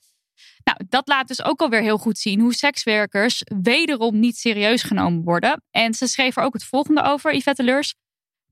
[0.64, 5.22] Nou, dat laat dus ook alweer heel goed zien hoe sekswerkers wederom niet serieus genomen
[5.22, 5.62] worden.
[5.70, 7.94] En ze schreef er ook het volgende over, Yvette Leurs.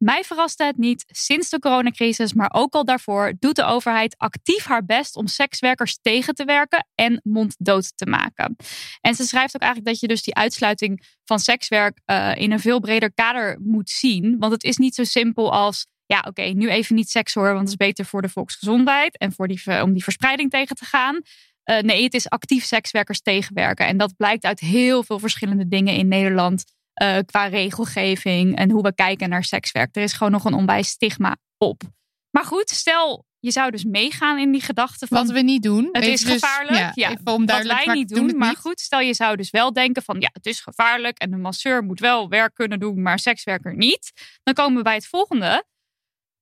[0.03, 1.05] Mij verraste het niet.
[1.07, 5.99] Sinds de coronacrisis, maar ook al daarvoor, doet de overheid actief haar best om sekswerkers
[6.01, 8.57] tegen te werken en monddood te maken.
[9.01, 12.61] En ze schrijft ook eigenlijk dat je dus die uitsluiting van sekswerk uh, in een
[12.61, 14.37] veel breder kader moet zien.
[14.39, 17.61] Want het is niet zo simpel als ja, oké, nu even niet seks hoor, want
[17.61, 21.15] het is beter voor de volksgezondheid en voor die, om die verspreiding tegen te gaan.
[21.15, 23.87] Uh, nee, het is actief sekswerkers tegenwerken.
[23.87, 26.65] En dat blijkt uit heel veel verschillende dingen in Nederland.
[27.03, 29.97] Uh, qua regelgeving en hoe we kijken naar sekswerk.
[29.97, 31.83] Er is gewoon nog een onwijs stigma op.
[32.31, 35.19] Maar goed, stel je zou dus meegaan in die gedachte van...
[35.19, 35.89] Wat we niet doen.
[35.93, 36.77] Het is dus, gevaarlijk.
[36.77, 38.37] Ja, ja wat wij niet doen.
[38.37, 38.59] Maar niet.
[38.59, 40.21] goed, stel je zou dus wel denken van...
[40.21, 43.03] ja, het is gevaarlijk en de masseur moet wel werk kunnen doen...
[43.03, 44.13] maar sekswerker niet.
[44.43, 45.65] Dan komen we bij het volgende.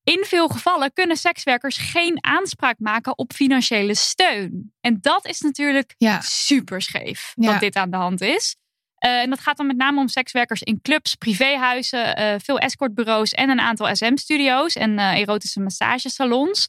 [0.04, 4.72] In veel gevallen kunnen sekswerkers geen aanspraak maken op financiële steun.
[4.80, 6.20] En dat is natuurlijk ja.
[6.20, 8.56] super scheef dat dit aan de hand is.
[9.04, 13.30] Uh, en dat gaat dan met name om sekswerkers in clubs, privéhuizen, uh, veel escortbureaus
[13.32, 16.68] en een aantal SM-studio's en uh, erotische massagesalons.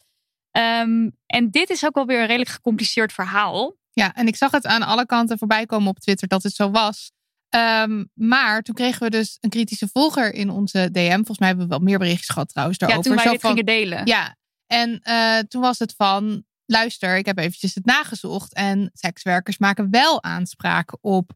[0.57, 3.75] Um, en dit is ook wel weer een redelijk gecompliceerd verhaal.
[3.91, 6.71] Ja, en ik zag het aan alle kanten voorbij komen op Twitter dat het zo
[6.71, 7.11] was.
[7.55, 11.15] Um, maar toen kregen we dus een kritische volger in onze DM.
[11.15, 13.03] Volgens mij hebben we wel meer berichtjes gehad trouwens daarover.
[13.03, 14.05] Ja, toen wij zo dit van, gingen delen.
[14.05, 14.35] Ja,
[14.67, 15.01] en
[15.47, 16.43] toen was het van...
[16.65, 18.53] Luister, ik heb eventjes het nagezocht.
[18.53, 21.31] En sekswerkers maken wel aanspraak op,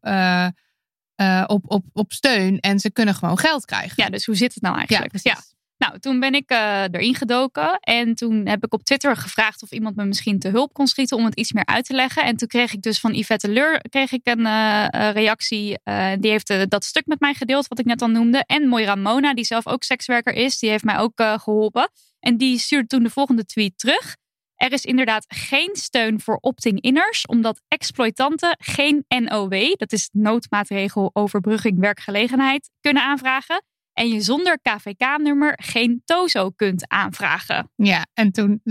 [1.22, 2.60] uh, uh, op, op, op steun.
[2.60, 4.04] En ze kunnen gewoon geld krijgen.
[4.04, 5.20] Ja, dus hoe zit het nou eigenlijk?
[5.24, 5.38] Ja.
[5.78, 7.80] Nou, toen ben ik uh, erin gedoken.
[7.80, 11.18] En toen heb ik op Twitter gevraagd of iemand me misschien te hulp kon schieten
[11.18, 12.24] om het iets meer uit te leggen.
[12.24, 15.80] En toen kreeg ik dus van Yvette Leur kreeg ik een uh, reactie.
[16.20, 18.44] Die heeft dat stuk met mij gedeeld, wat ik net al noemde.
[18.46, 21.90] En Moira Mona, die zelf ook sekswerker is, die heeft mij ook geholpen.
[22.20, 24.16] En die stuurde toen de volgende tweet terug.
[24.56, 31.80] Er is inderdaad geen steun voor opting-inners, omdat exploitanten geen NOW, dat is noodmaatregel overbrugging
[31.80, 37.72] werkgelegenheid, kunnen aanvragen en je zonder KVK-nummer geen TOZO kunt aanvragen.
[37.76, 38.62] Ja, en toen,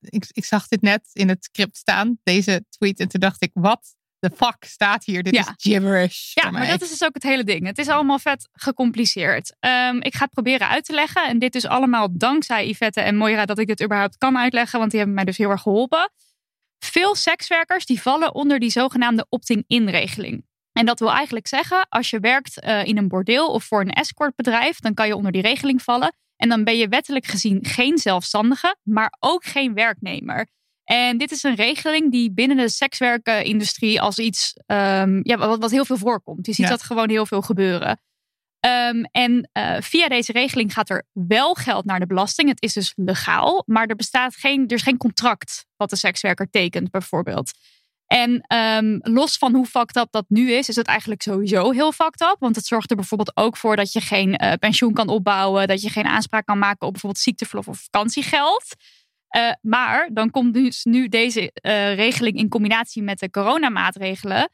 [0.00, 3.50] ik, ik zag dit net in het script staan, deze tweet, en toen dacht ik,
[3.54, 5.22] wat de fuck staat hier?
[5.22, 5.40] Dit ja.
[5.40, 6.34] is gibberish.
[6.34, 7.66] Ja, maar dat is dus ook het hele ding.
[7.66, 9.56] Het is allemaal vet gecompliceerd.
[9.60, 11.26] Um, ik ga het proberen uit te leggen.
[11.26, 14.90] En dit is allemaal dankzij Yvette en Moira dat ik dit überhaupt kan uitleggen, want
[14.90, 16.10] die hebben mij dus heel erg geholpen.
[16.78, 20.44] Veel sekswerkers die vallen onder die zogenaamde opting-in-regeling.
[20.72, 23.90] En dat wil eigenlijk zeggen, als je werkt uh, in een bordeel of voor een
[23.90, 26.14] escortbedrijf, dan kan je onder die regeling vallen.
[26.36, 30.48] En dan ben je wettelijk gezien geen zelfstandige, maar ook geen werknemer.
[30.84, 35.70] En dit is een regeling die binnen de sekswerkindustrie als iets, um, ja, wat, wat,
[35.70, 36.46] heel veel voorkomt.
[36.46, 36.70] Je ziet Ja.
[36.70, 38.00] dat gewoon heel veel gebeuren.
[38.66, 42.48] Um, en uh, via deze regeling gaat er wel geld naar de belasting.
[42.48, 46.50] Het is dus legaal, maar er bestaat geen, er is geen contract wat de sekswerker
[46.50, 47.50] tekent, bijvoorbeeld.
[48.06, 51.92] En um, los van hoe fucked up dat nu is, is het eigenlijk sowieso heel
[51.92, 52.36] fucked up.
[52.38, 55.82] Want het zorgt er bijvoorbeeld ook voor dat je geen uh, pensioen kan opbouwen, dat
[55.82, 58.64] je geen aanspraak kan maken op bijvoorbeeld ziekteverlof of vakantiegeld.
[59.36, 64.50] Uh, maar dan komt dus nu deze uh, regeling in combinatie met de coronamaatregelen.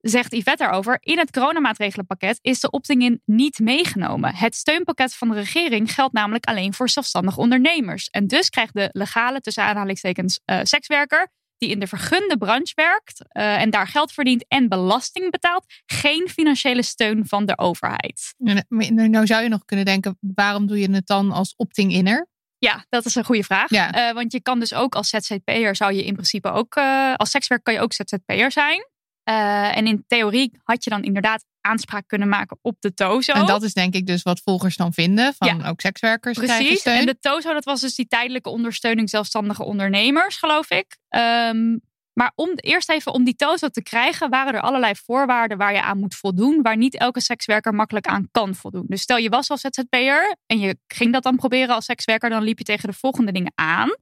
[0.00, 0.98] Zegt Yvette daarover.
[1.00, 4.34] In het coronamaatregelenpakket is de opting-in niet meegenomen.
[4.34, 8.08] Het steunpakket van de regering geldt namelijk alleen voor zelfstandige ondernemers.
[8.08, 13.24] En dus krijgt de legale, tussen aanhalingstekens, uh, sekswerker die in de vergunde branche werkt
[13.32, 18.34] en daar geld verdient en belasting betaalt, geen financiële steun van de overheid.
[18.38, 22.28] Nou, nou zou je nog kunnen denken, waarom doe je het dan als opting-inner?
[22.64, 23.70] Ja, dat is een goede vraag.
[23.70, 24.08] Ja.
[24.08, 27.30] Uh, want je kan dus ook als ZZP'er zou je in principe ook, uh, als
[27.30, 28.86] sekswerker kan je ook ZZP'er zijn.
[29.28, 33.32] Uh, en in theorie had je dan inderdaad aanspraak kunnen maken op de TOZO.
[33.32, 35.34] En dat is denk ik dus wat volgers dan vinden.
[35.38, 35.68] Van Ja.
[35.68, 36.82] ook sekswerkers Precies.
[36.82, 40.96] En de TOZO, dat was dus die tijdelijke ondersteuning zelfstandige ondernemers, geloof ik.
[41.08, 41.80] Um,
[42.14, 45.82] maar om eerst even om die TOZO te krijgen, waren er allerlei voorwaarden waar je
[45.82, 48.84] aan moet voldoen, waar niet elke sekswerker makkelijk aan kan voldoen.
[48.86, 52.42] Dus stel je was als ZZP'er en je ging dat dan proberen als sekswerker, dan
[52.42, 53.94] liep je tegen de volgende dingen aan.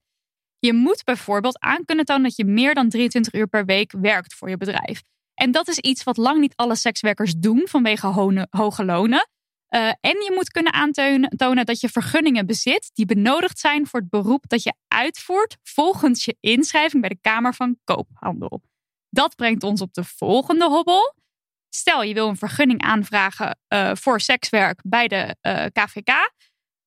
[0.58, 4.34] Je moet bijvoorbeeld aan kunnen tonen dat je meer dan 23 uur per week werkt
[4.34, 5.02] voor je bedrijf.
[5.34, 9.28] En dat is iets wat lang niet alle sekswerkers doen vanwege ho hoge lonen.
[9.74, 14.08] Uh, en je moet kunnen aantonen dat je vergunningen bezit die benodigd zijn voor het
[14.08, 18.62] beroep dat je uitvoert volgens je inschrijving bij de Kamer van Koophandel.
[19.10, 21.14] Dat brengt ons op de volgende hobbel.
[21.68, 25.36] Stel je wil een vergunning aanvragen uh, voor sekswerk bij de
[25.72, 26.32] KVK.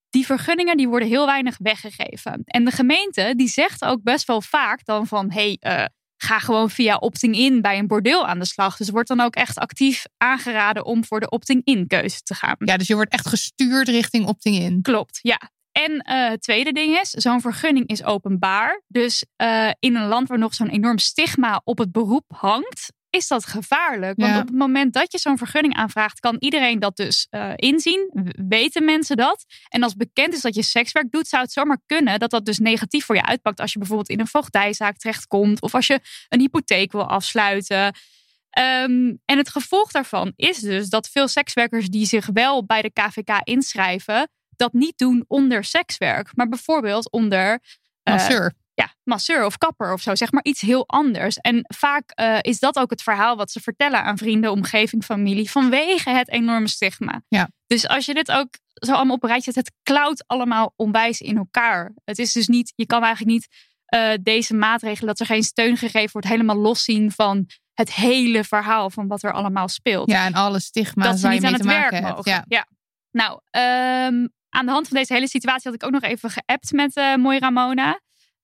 [0.10, 2.42] die vergunningen die worden heel weinig weggegeven.
[2.46, 5.32] En de gemeente die zegt ook best wel vaak dan van...
[5.32, 5.86] hey, uh,
[6.26, 8.78] ga gewoon via opting-in bij een bordeel aan de slag.
[8.78, 12.56] Dus wordt dan ook echt actief aangeraden om voor de opting-in keuze te gaan.
[12.60, 14.82] Ja, dus je wordt echt gestuurd richting opting-in.
[14.82, 15.40] Klopt, ja.
[15.72, 18.82] En uh, het tweede ding is, zo'n vergunning is openbaar.
[18.88, 23.28] Dus uh, in een land waar nog zo'n enorm stigma op het beroep hangt, is
[23.28, 24.18] dat gevaarlijk.
[24.18, 28.10] Want op het moment dat je zo'n vergunning aanvraagt, kan iedereen dat dus uh, inzien.
[28.48, 29.46] Weten mensen dat?
[29.70, 32.60] En als bekend is dat je sekswerk doet, zou het zomaar kunnen dat dat dus
[32.60, 33.60] negatief voor je uitpakt.
[33.60, 36.00] Als je bijvoorbeeld in een voogdijzaak terechtkomt of als je
[36.30, 37.86] een hypotheek wil afsluiten.
[37.86, 42.92] Um, en het gevolg daarvan is dus dat veel sekswerkers die zich wel bij de
[42.92, 47.60] KVK inschrijven, dat niet doen onder sekswerk, maar bijvoorbeeld onder.
[48.04, 51.38] Uh, Masseur ja, masseur of kapper of zo, zeg maar iets heel anders.
[51.38, 55.50] En vaak uh, is dat ook het verhaal wat ze vertellen aan vrienden, omgeving, familie,
[55.50, 57.22] vanwege het enorme stigma.
[57.28, 57.50] Ja.
[57.68, 61.22] Dus als je dit ook zo allemaal op een rijtje zet, het klauwt allemaal onwijs
[61.22, 61.94] in elkaar.
[62.04, 63.48] Het is dus niet, je kan eigenlijk niet
[63.96, 68.90] uh, deze maatregelen, dat er geen steun gegeven wordt, helemaal loszien van het hele verhaal
[68.90, 70.12] van wat er allemaal speelt.
[70.12, 72.16] Ja, en alle stigma's dat waar je niet aan het werk hebt.
[72.16, 72.32] mogen.
[72.32, 72.46] Ja.
[72.48, 72.68] Ja.
[73.12, 76.72] Nou, um, aan de hand van deze hele situatie had ik ook nog even geappt
[76.72, 78.00] met uh, Mooi Ramona.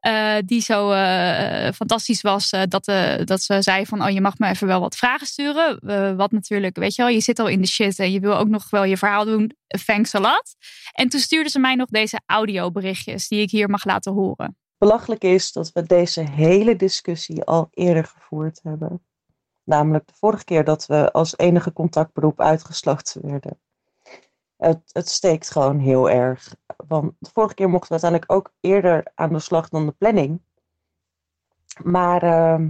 [0.08, 2.86] Uh, die zo uh, fantastisch was uh, dat,
[3.28, 5.80] dat ze zei van oh je mag me even wel wat vragen sturen.
[6.18, 8.47] wat natuurlijk, weet je wel, je zit al in de shit en je wil ook
[8.47, 9.56] nog wel je verhaal doen.
[9.86, 10.56] Thanks a lot.
[10.91, 14.58] En toen stuurde ze mij nog deze audioberichtjes die ik hier mag laten horen.
[14.78, 19.06] Belachelijk is dat we deze hele discussie al eerder gevoerd hebben.
[19.64, 23.60] Namelijk de vorige keer dat we als enige contactberoep uitgesloten werden.
[24.62, 26.55] Het, het, steekt gewoon heel erg.
[26.88, 30.41] Want de vorige keer mochten we uiteindelijk ook eerder aan de slag dan de planning.
[31.84, 32.70] Maar uh,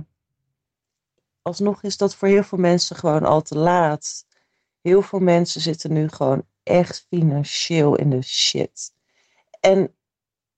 [1.41, 4.25] alsnog is dat voor heel veel mensen gewoon al te laat.
[4.81, 8.93] Heel veel mensen zitten nu gewoon echt financieel in de shit.
[9.59, 9.95] En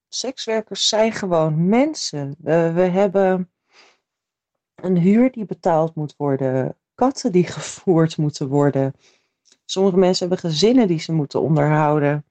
[0.08, 2.36] sekswerkers zijn gewoon mensen.
[2.38, 3.52] We, we hebben
[4.76, 8.94] een huur die betaald moet worden, katten die gevoerd moeten worden.
[9.66, 12.26] Sommige mensen hebben gezinnen die ze moeten onderhouden.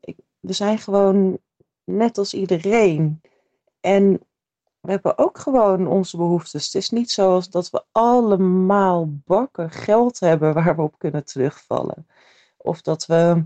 [0.00, 1.38] Ik, we zijn gewoon
[1.84, 3.20] net als iedereen.
[3.80, 4.20] En
[4.80, 6.64] we hebben ook gewoon onze behoeftes.
[6.64, 12.06] Het is niet zoals dat we allemaal bakken geld hebben waar we op kunnen terugvallen.
[12.56, 13.44] Of dat we.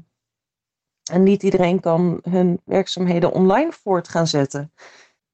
[1.11, 4.73] En niet iedereen kan hun werkzaamheden online voort gaan zetten.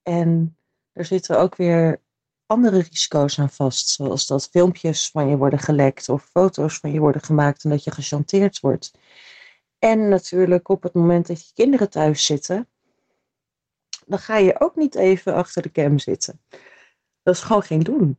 [0.02, 0.56] En
[0.92, 2.00] er zitten ook weer
[2.50, 3.88] andere risico's aan vast.
[3.88, 7.84] Zoals dat filmpjes van je worden gelekt of foto's van je worden gemaakt en dat
[7.84, 8.92] je gechanteerd wordt.
[9.78, 12.68] En natuurlijk op het moment dat je kinderen thuis zitten,
[14.06, 16.40] dan ga je ook niet even achter de cam zitten.
[17.22, 18.18] Dat is gewoon geen doen.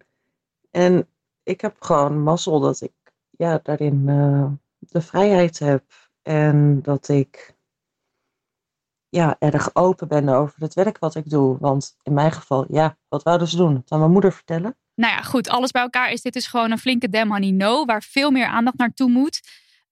[0.71, 1.07] En
[1.43, 2.93] ik heb gewoon mazzel dat ik
[3.29, 5.83] ja, daarin uh, de vrijheid heb
[6.21, 7.55] en dat ik
[9.11, 11.57] ja, erg open ben over het werk wat ik doe.
[11.59, 13.75] Want in mijn geval, ja, wat wouden ze doen?
[13.75, 14.77] Het aan mijn moeder vertellen?
[14.95, 17.85] Nou ja, goed, alles bij elkaar is dit dus gewoon een flinke damn honey no,
[17.85, 19.41] waar veel meer aandacht naartoe moet.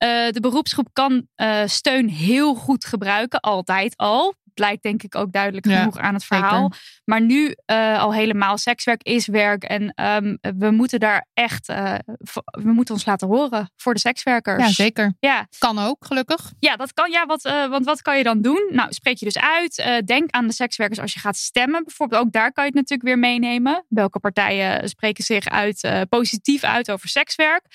[0.04, 4.34] Uh, de beroepsgroep kan uh, steun heel goed gebruiken, altijd al.
[4.60, 6.62] Blijkt denk ik ook duidelijk Ja, genoeg aan het verhaal.
[6.62, 7.02] zeker.
[7.06, 9.64] Maar nu uh, al helemaal sekswerk is werk.
[9.64, 9.94] En
[10.24, 14.64] um, we moeten daar echt, we moeten ons laten horen voor de sekswerkers.
[14.64, 15.14] Ja, zeker.
[15.20, 15.48] Ja.
[15.58, 16.52] Kan ook, gelukkig.
[16.60, 17.12] Ja, dat kan.
[17.12, 18.70] Ja, wat, uh, want wat kan je dan doen?
[18.72, 19.78] Nou, spreek je dus uit.
[19.78, 21.84] Uh, denk aan de sekswerkers als je gaat stemmen.
[21.84, 23.86] Bijvoorbeeld, ook daar kan je het natuurlijk weer meenemen.
[23.90, 27.66] Welke partijen spreken zich uit, uh, positief uit over sekswerk?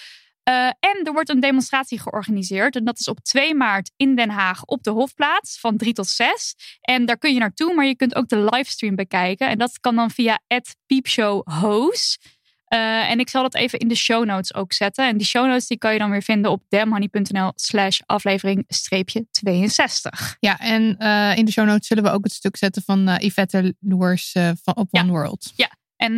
[0.48, 2.76] Uh, en er wordt een demonstratie georganiseerd.
[2.76, 6.08] En dat is op 2 maart in Den Haag op de Hofplaats van 3 tot
[6.08, 6.54] 6.
[6.80, 9.48] En daar kun je naartoe, maar je kunt ook de livestream bekijken.
[9.48, 10.40] En dat kan dan via
[10.86, 12.42] @peepshowhost.
[12.68, 15.08] Uh, en ik zal dat even in de show notes ook zetten.
[15.08, 19.26] En die show notes die kan je dan weer vinden op damhoney.nl slash aflevering streepje
[19.30, 20.36] 62.
[20.40, 23.74] Ja, en uh, in de show notes zullen we ook het stuk zetten van Yvette
[23.80, 24.32] Loers
[24.62, 25.10] van op One Ja.
[25.10, 25.52] World.
[25.56, 25.70] Ja,
[26.04, 26.12] en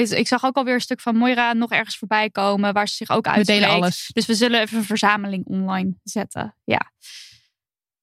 [0.00, 2.94] uh, ik zag ook alweer een stuk van Moira nog ergens voorbij komen waar ze
[2.94, 3.62] zich ook We uitspreekt.
[3.62, 4.10] delen alles.
[4.12, 6.56] Dus we zullen even een verzameling online zetten.
[6.64, 6.92] Ja.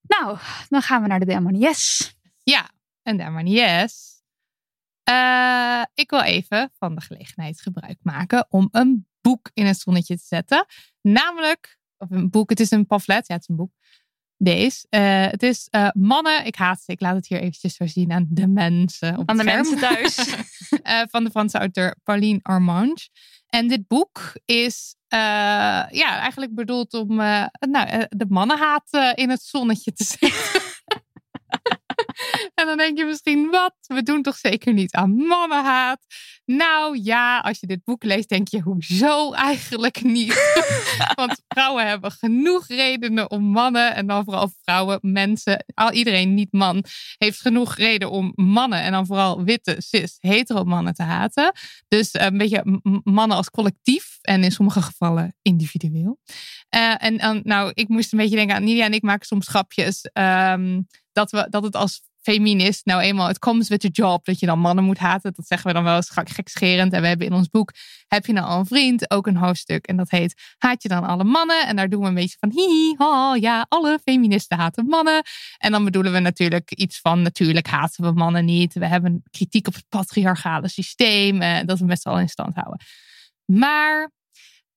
[0.02, 2.14] Nou, dan gaan we naar de Demon Yes.
[2.42, 2.70] Ja,
[3.02, 4.22] en yes.
[5.10, 10.16] Uh, ik wil even van de gelegenheid gebruik maken om een boek in het zonnetje
[10.16, 10.66] te zetten.
[11.00, 13.72] Namelijk, of een boek, het is een pamflet, ja, het is een boek.
[14.42, 14.86] Deze.
[14.90, 18.12] Uh, het is uh, Mannen, ik haat ze, ik laat het hier eventjes zo zien
[18.12, 19.18] aan de mensen.
[19.18, 20.18] Op Aan de mensen thuis.
[20.86, 23.08] uh, van de Franse auteur Pauline Armange.
[23.46, 27.14] En dit boek is ja, eigenlijk bedoeld om
[27.60, 30.59] nou, de mannenhaat in het zonnetje te zetten.
[32.60, 33.74] En dan denk je misschien, wat?
[33.86, 36.06] We doen toch zeker niet aan mannenhaat?
[36.44, 40.62] Nou ja, als je dit boek leest, denk je, hoezo eigenlijk niet?
[41.14, 46.52] Want vrouwen hebben genoeg redenen om mannen, en dan vooral vrouwen, mensen, al iedereen niet
[46.52, 46.84] man,
[47.18, 51.52] heeft genoeg reden om mannen, en dan vooral witte, cis, hetero mannen te haten.
[51.88, 56.18] Dus een beetje mannen als collectief en in sommige gevallen individueel.
[56.76, 60.08] Uh, en nou, ik moest een beetje denken aan Nidia en ik maken soms grapjes.
[60.12, 64.40] Um, dat, we, dat het als feminist nou eenmaal, het comes with the job, dat
[64.40, 65.32] je dan mannen moet haten.
[65.36, 66.92] Dat zeggen we dan wel eens gekscherend.
[66.92, 67.72] En we hebben in ons boek,
[68.08, 69.86] heb je nou al een vriend, ook een hoofdstuk.
[69.86, 71.66] En dat heet, haat je dan alle mannen?
[71.66, 75.22] En daar doen we een beetje van, hi, ha, ja, alle feministen haten mannen.
[75.58, 78.74] En dan bedoelen we natuurlijk iets van, natuurlijk haten we mannen niet.
[78.74, 82.80] We hebben kritiek op het patriarchale systeem, eh, dat we z'n allen in stand houden.
[83.44, 84.10] Maar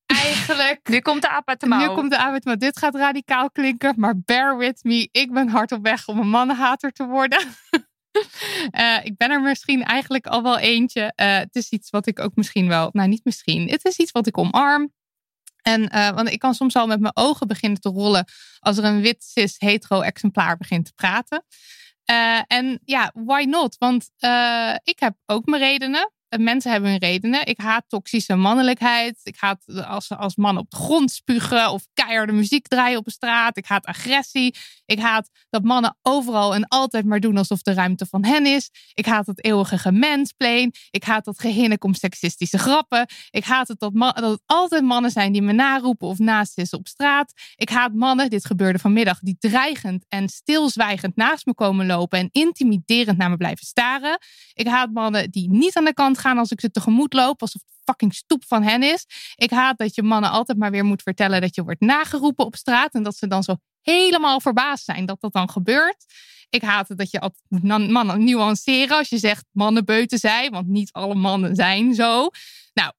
[0.06, 0.80] eigenlijk.
[0.90, 1.80] nu komt de aap uit de mouw.
[1.80, 2.58] Nu komt de aap uit de mouw.
[2.58, 5.10] Dit gaat radicaal klinken, maar bear with me.
[5.12, 7.40] Ik ben hard op weg om een mannenhater te worden.
[8.72, 11.14] uh, ik ben er misschien eigenlijk al wel eentje.
[11.16, 14.12] Uh, het is iets wat ik ook misschien wel, nou niet misschien, het is iets
[14.12, 14.94] wat ik omarm.
[15.62, 18.26] En, uh, want ik kan soms al met mijn ogen beginnen te rollen
[18.60, 21.46] als er een wit cis hetero exemplaar begint te praten.
[22.48, 23.76] en ja, why not?
[23.78, 24.10] Want
[24.84, 27.46] ik heb ook mijn redenen mensen hebben hun redenen.
[27.46, 29.20] Ik haat toxische mannelijkheid.
[29.24, 33.12] Ik haat als, als mannen op de grond spugen of keiharde muziek draaien op de
[33.12, 33.58] straat.
[33.58, 34.56] Ik haat agressie.
[34.86, 38.70] Ik haat dat mannen overal en altijd maar doen alsof de ruimte van hen is.
[38.94, 40.74] Ik haat het eeuwige gemenspleen.
[40.92, 43.08] Ik haat dat gehinnik om seksistische grappen.
[43.30, 46.88] Ik haat het dat, dat altijd mannen zijn die me naroepen of naast is op
[46.88, 47.34] straat.
[47.56, 52.30] Ik haat mannen, dit gebeurde vanmiddag, die dreigend en stilzwijgend naast me komen lopen en
[52.32, 54.20] intimiderend naar me blijven staren.
[54.54, 57.62] Ik haat mannen die niet aan de kant gaan als ik ze tegemoet loop, alsof
[57.62, 59.06] het fucking stoep van hen is.
[59.36, 62.56] Ik haat dat je mannen altijd maar weer moet vertellen dat je wordt nageroepen op
[62.56, 66.06] straat en dat ze dan zo helemaal verbaasd zijn dat dat dan gebeurt.
[66.50, 70.68] Ik haat het dat je altijd mannen nuanceren als je zegt mannen beuten zij, want
[70.68, 72.30] niet alle mannen zijn zo.
[72.74, 72.92] Nou,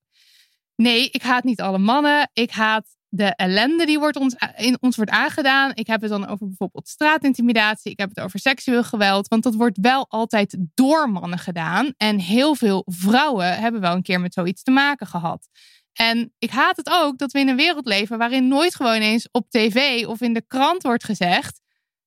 [0.77, 2.31] nee, ik haat niet alle mannen.
[2.33, 5.71] Ik haat de ellende die wordt ons, in ons wordt aangedaan.
[5.75, 7.91] Ik heb het dan over bijvoorbeeld straatintimidatie.
[7.91, 9.29] Ik heb het over seksueel geweld.
[9.29, 11.93] Want dat wordt wel altijd door mannen gedaan.
[11.97, 15.49] En heel veel vrouwen hebben wel een keer met zoiets te maken gehad.
[15.93, 19.29] En ik haat het ook dat we in een wereld leven waarin nooit gewoon eens
[19.31, 21.61] op tv of in de krant wordt gezegd: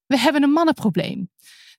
[0.06, 1.30] we hebben een mannenprobleem.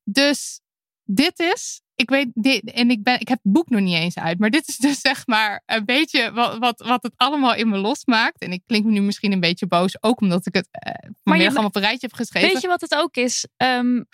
[0.04, 0.60] Dus
[1.04, 4.16] dit is ik weet, dit, en ik, ben, ik heb het boek nog niet eens
[4.16, 7.68] uit, maar dit is dus zeg maar een beetje wat, wat, wat het allemaal in
[7.68, 8.40] me losmaakt.
[8.40, 11.38] En ik klink me nu misschien een beetje boos, ook omdat ik het uh, maar
[11.38, 12.48] je, op een rijtje heb geschreven.
[12.52, 13.46] Weet je wat het ook is?
[13.78, 14.06] Um,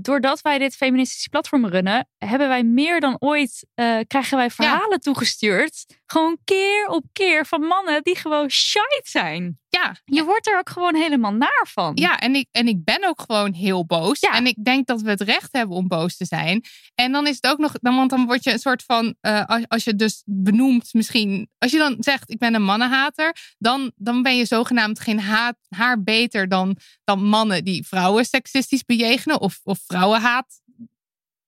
[0.00, 5.00] doordat wij dit feministische platform runnen, hebben wij meer dan ooit, uh, krijgen wij verhalen
[5.00, 5.86] toegestuurd.
[6.10, 9.60] Gewoon keer op keer van mannen die gewoon shite zijn.
[9.68, 9.96] Ja.
[10.04, 11.92] Je wordt er ook gewoon helemaal naar van.
[11.94, 14.20] Ja, en ik, en ik ben ook gewoon heel boos.
[14.20, 14.32] Ja.
[14.32, 16.64] En ik denk dat we het recht hebben om boos te zijn.
[16.94, 19.44] En dan is het ook nog, dan, want dan word je een soort van, uh,
[19.44, 23.92] als, als je dus benoemt misschien, als je dan zegt ik ben een mannenhater, dan,
[23.96, 29.40] dan ben je zogenaamd geen haat, haar beter dan, dan mannen die vrouwen seksistisch bejegenen
[29.40, 30.60] of, of vrouwenhaat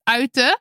[0.03, 0.59] uiten.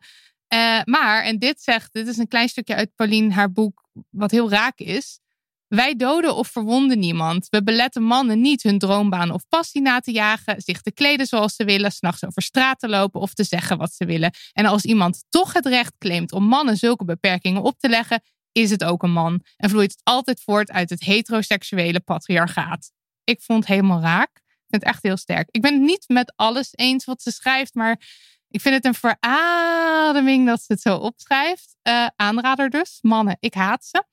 [0.53, 4.31] Uh, maar, en dit zegt, dit is een klein stukje uit Pauline haar boek, wat
[4.31, 5.19] heel raak is.
[5.67, 7.47] Wij doden of verwonden niemand.
[7.49, 11.55] We beletten mannen niet hun droombaan of passie na te jagen, zich te kleden zoals
[11.55, 14.33] ze willen, s'nachts over straat te lopen of te zeggen wat ze willen.
[14.53, 18.21] En als iemand toch het recht claimt om mannen zulke beperkingen op te leggen,
[18.51, 22.91] is het ook een man en vloeit het altijd voort uit het heteroseksuele patriarchaat.
[23.23, 24.29] Ik vond het helemaal raak.
[24.35, 25.47] Ik vind het echt heel sterk.
[25.51, 28.01] Ik ben het niet met alles eens wat ze schrijft, maar
[28.49, 31.75] ik vind het een verademing dat ze het zo opschrijft.
[31.83, 32.99] Uh, aanrader dus.
[33.01, 34.03] Mannen, ik haat ze.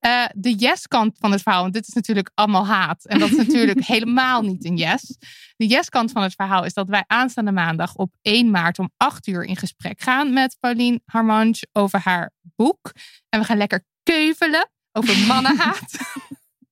[0.00, 3.04] Uh, de yes-kant van het verhaal, want dit is natuurlijk allemaal haat.
[3.04, 5.16] En dat is natuurlijk helemaal niet een yes.
[5.56, 9.26] De yes-kant van het verhaal is dat wij aanstaande maandag op 1 maart om 8
[9.26, 12.92] uur in gesprek gaan met Pauline Harmange over haar boek.
[13.28, 15.98] En we gaan lekker keuvelen over mannenhaat.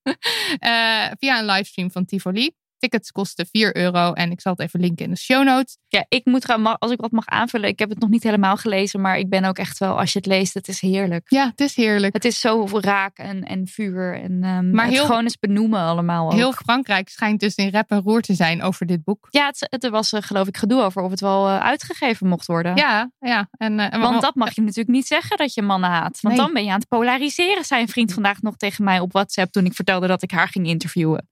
[0.03, 2.51] uh, via een livestream van Tivoli.
[2.85, 5.79] Tickets kosten 4 euro en ik zal het even linken in de show notes.
[5.89, 8.57] Ja, ik moet gaan, als ik wat mag aanvullen, ik heb het nog niet helemaal
[8.57, 11.31] gelezen, maar ik ben ook echt wel, als je het leest, het is heerlijk.
[11.31, 12.13] Ja, het is heerlijk.
[12.13, 16.27] Het is zo raak en, en vuur en um, maar heel, gewoon eens benoemen allemaal.
[16.27, 16.33] Ook.
[16.33, 19.27] Heel Frankrijk schijnt dus in rep en roer te zijn over dit boek.
[19.31, 22.47] Ja, het, het was uh, geloof ik gedoe over of het wel uh, uitgegeven mocht
[22.47, 22.77] worden.
[22.77, 23.49] Ja, ja.
[23.51, 26.19] En, uh, Want dat mag je natuurlijk niet zeggen dat je mannen haat.
[26.21, 26.45] Want nee.
[26.45, 29.53] dan ben je aan het polariseren, zei een vriend vandaag nog tegen mij op WhatsApp
[29.53, 31.29] toen ik vertelde dat ik haar ging interviewen.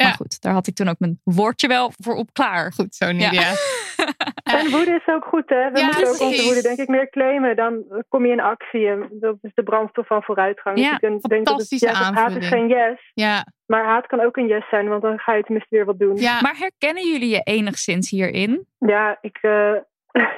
[0.00, 0.06] Ja.
[0.06, 2.72] Maar goed, daar had ik toen ook mijn woordje wel voor op klaar.
[2.72, 3.52] Goed zo, Nidia.
[4.44, 4.58] Ja.
[4.58, 5.70] en woede is ook goed, hè?
[5.70, 7.56] We ja, moeten ook onze woede, denk ik, meer claimen.
[7.56, 8.86] Dan kom je in actie.
[8.86, 10.78] En dat is de brandstof van vooruitgang.
[10.78, 13.10] Ja, dus ik denk dat het, ja, haat is geen yes.
[13.14, 13.46] Ja.
[13.66, 16.16] Maar haat kan ook een yes zijn, want dan ga je tenminste weer wat doen.
[16.16, 16.40] Ja.
[16.40, 18.66] Maar herkennen jullie je enigszins hierin?
[18.78, 19.38] Ja, ik...
[19.42, 19.72] Uh,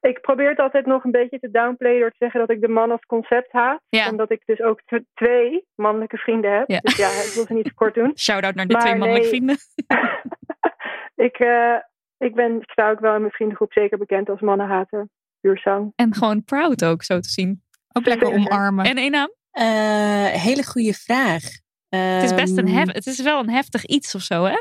[0.00, 2.68] Ik probeer het altijd nog een beetje te downplayen door te zeggen dat ik de
[2.68, 3.80] man als concept haat.
[3.88, 4.10] Ja.
[4.10, 4.80] Omdat ik dus ook
[5.14, 6.68] twee mannelijke vrienden heb.
[6.68, 6.80] Ja.
[6.80, 8.12] Dus ja, ik wil ze niet te kort doen.
[8.18, 9.36] Shout-out naar de Maar twee mannelijke nee.
[9.36, 9.56] vrienden.
[11.28, 11.76] ik, eh,
[12.18, 15.08] ik ben, sta ook wel in mijn vriendengroep zeker bekend als mannenhater.
[15.40, 15.92] Puur zang.
[15.96, 17.62] En gewoon proud ook, zo te zien.
[17.92, 18.84] Ook lekker omarmen.
[18.84, 19.32] En één naam?
[19.50, 21.42] Eh, hele goede vraag.
[21.88, 24.60] Het is best een Ehm, hef, het is wel een heftig iets of zo, hè?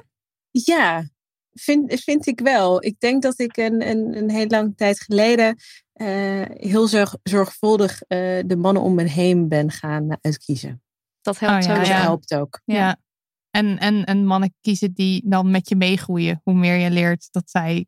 [0.51, 1.03] Ja,
[1.59, 2.83] vind, vind ik wel.
[2.83, 5.55] Ik denk dat ik een, een, een heel lange tijd geleden
[5.97, 10.81] eh, heel zorg, zorgvuldig eh, de mannen om me heen ben gaan uitkiezen.
[11.21, 12.01] Dat helpt Oh ja, Dat ja.
[12.01, 12.61] helpt ook.
[12.65, 12.97] Ja.
[13.49, 16.41] En, en, en mannen kiezen die dan met je meegroeien.
[16.43, 17.85] Hoe meer je leert dat zij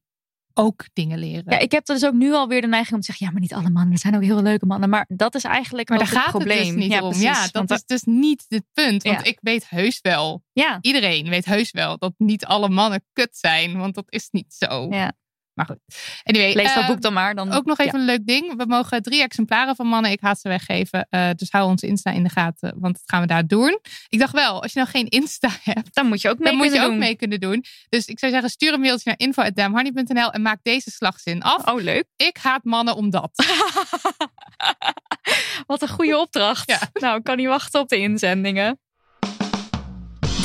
[0.59, 1.43] ook dingen leren.
[1.53, 3.53] Ja, ik heb dus ook nu alweer de neiging om te zeggen, ja, maar niet
[3.53, 3.93] alle mannen.
[3.93, 4.89] Er zijn ook heel leuke mannen.
[4.89, 6.57] Maar dat is eigenlijk maar daar gaat het probleem.
[6.57, 7.09] het dus niet ja, om.
[7.09, 7.23] precies.
[7.27, 9.03] Ja, dat is dus niet het punt.
[9.03, 9.23] Want Ja.
[9.23, 10.43] ik weet heus wel.
[10.51, 10.77] Ja.
[10.81, 13.77] Iedereen weet heus wel dat niet alle mannen kut zijn.
[13.77, 14.87] Want dat is niet zo.
[14.89, 15.13] Ja.
[15.59, 15.79] Maar goed.
[16.23, 17.35] Anyway, Lees dat eh, boek dan maar.
[17.35, 17.99] Dan, Ook nog even ja.
[17.99, 18.57] een leuk ding.
[18.57, 21.07] We mogen drie exemplaren van Mannen, ik haat ze weggeven.
[21.09, 23.79] Eh, dus hou onze Insta in de gaten, want dat gaan we daar doen.
[24.09, 26.55] Ik dacht wel, als je nou geen Insta hebt, dan moet je ook mee dan
[26.55, 27.05] moet je kunnen ook doen.
[27.05, 27.63] mee kunnen doen.
[27.89, 31.67] Dus ik zou zeggen, stuur een mailtje naar info.damhoney.nl en maak deze slagzin af.
[31.67, 32.05] Oh, leuk.
[32.15, 33.31] Ik haat mannen omdat.
[35.67, 36.89] Wat een goede opdracht.
[36.93, 38.79] Nou, ik kan niet wachten op de inzendingen.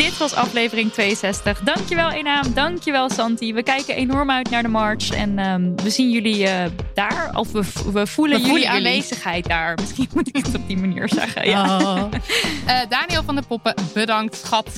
[0.04, 1.60] Dit was aflevering 62.
[1.60, 3.54] Dankjewel Enaam, dankjewel Santi.
[3.54, 7.30] We kijken enorm uit naar de march en ehm, we zien jullie eh, daar.
[7.34, 8.68] Of we, we voelen We jullie voelen jullie.
[8.68, 9.74] aanwezigheid daar.
[9.74, 11.48] Misschien moet ik het op die manier zeggen.
[11.48, 11.78] Ja.
[11.78, 12.02] Oh.
[12.66, 14.68] Eh, Daniel van der Poppen, bedankt schat.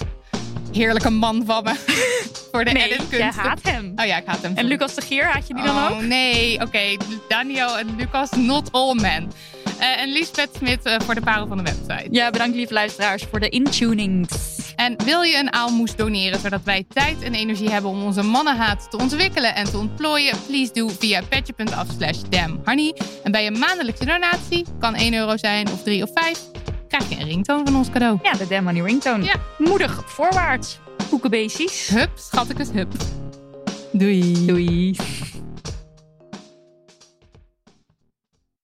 [0.73, 1.75] Heerlijke man van me.
[2.53, 3.93] Voor de Nee, jij haat hem.
[3.97, 4.57] Oh ja, ik haat hem.
[4.57, 6.01] En Lucas de Gier, haat je die dan oh, ook?
[6.01, 6.61] nee.
[6.61, 6.97] Oké,
[7.29, 9.33] Daniel en Lucas, not all men.
[9.79, 12.09] Eh, en Lisbeth Smit voor de parel van de website.
[12.11, 14.56] Ja, bedankt lieve luisteraars voor de intunings.
[14.77, 18.91] En wil je een aalmoes doneren zodat wij tijd en energie hebben om onze mannenhaat
[18.91, 20.35] te ontwikkelen en te ontplooien?
[20.47, 22.95] Please do via petje.af slash damnhoney.
[23.23, 26.41] En bij een maandelijkse donatie, kan 1 euro zijn of 3 of 5,
[26.89, 28.19] krijg je een ringtoon van ons cadeau.
[28.23, 29.25] Ja, de Damn Money Ringtone.
[29.25, 29.35] Ja.
[29.59, 30.79] Moedig voorwaarts.
[31.09, 31.89] Koekenbeesties.
[31.89, 32.93] Hup, schattekes, hup.
[33.93, 34.47] Doei.
[34.47, 34.97] Doei.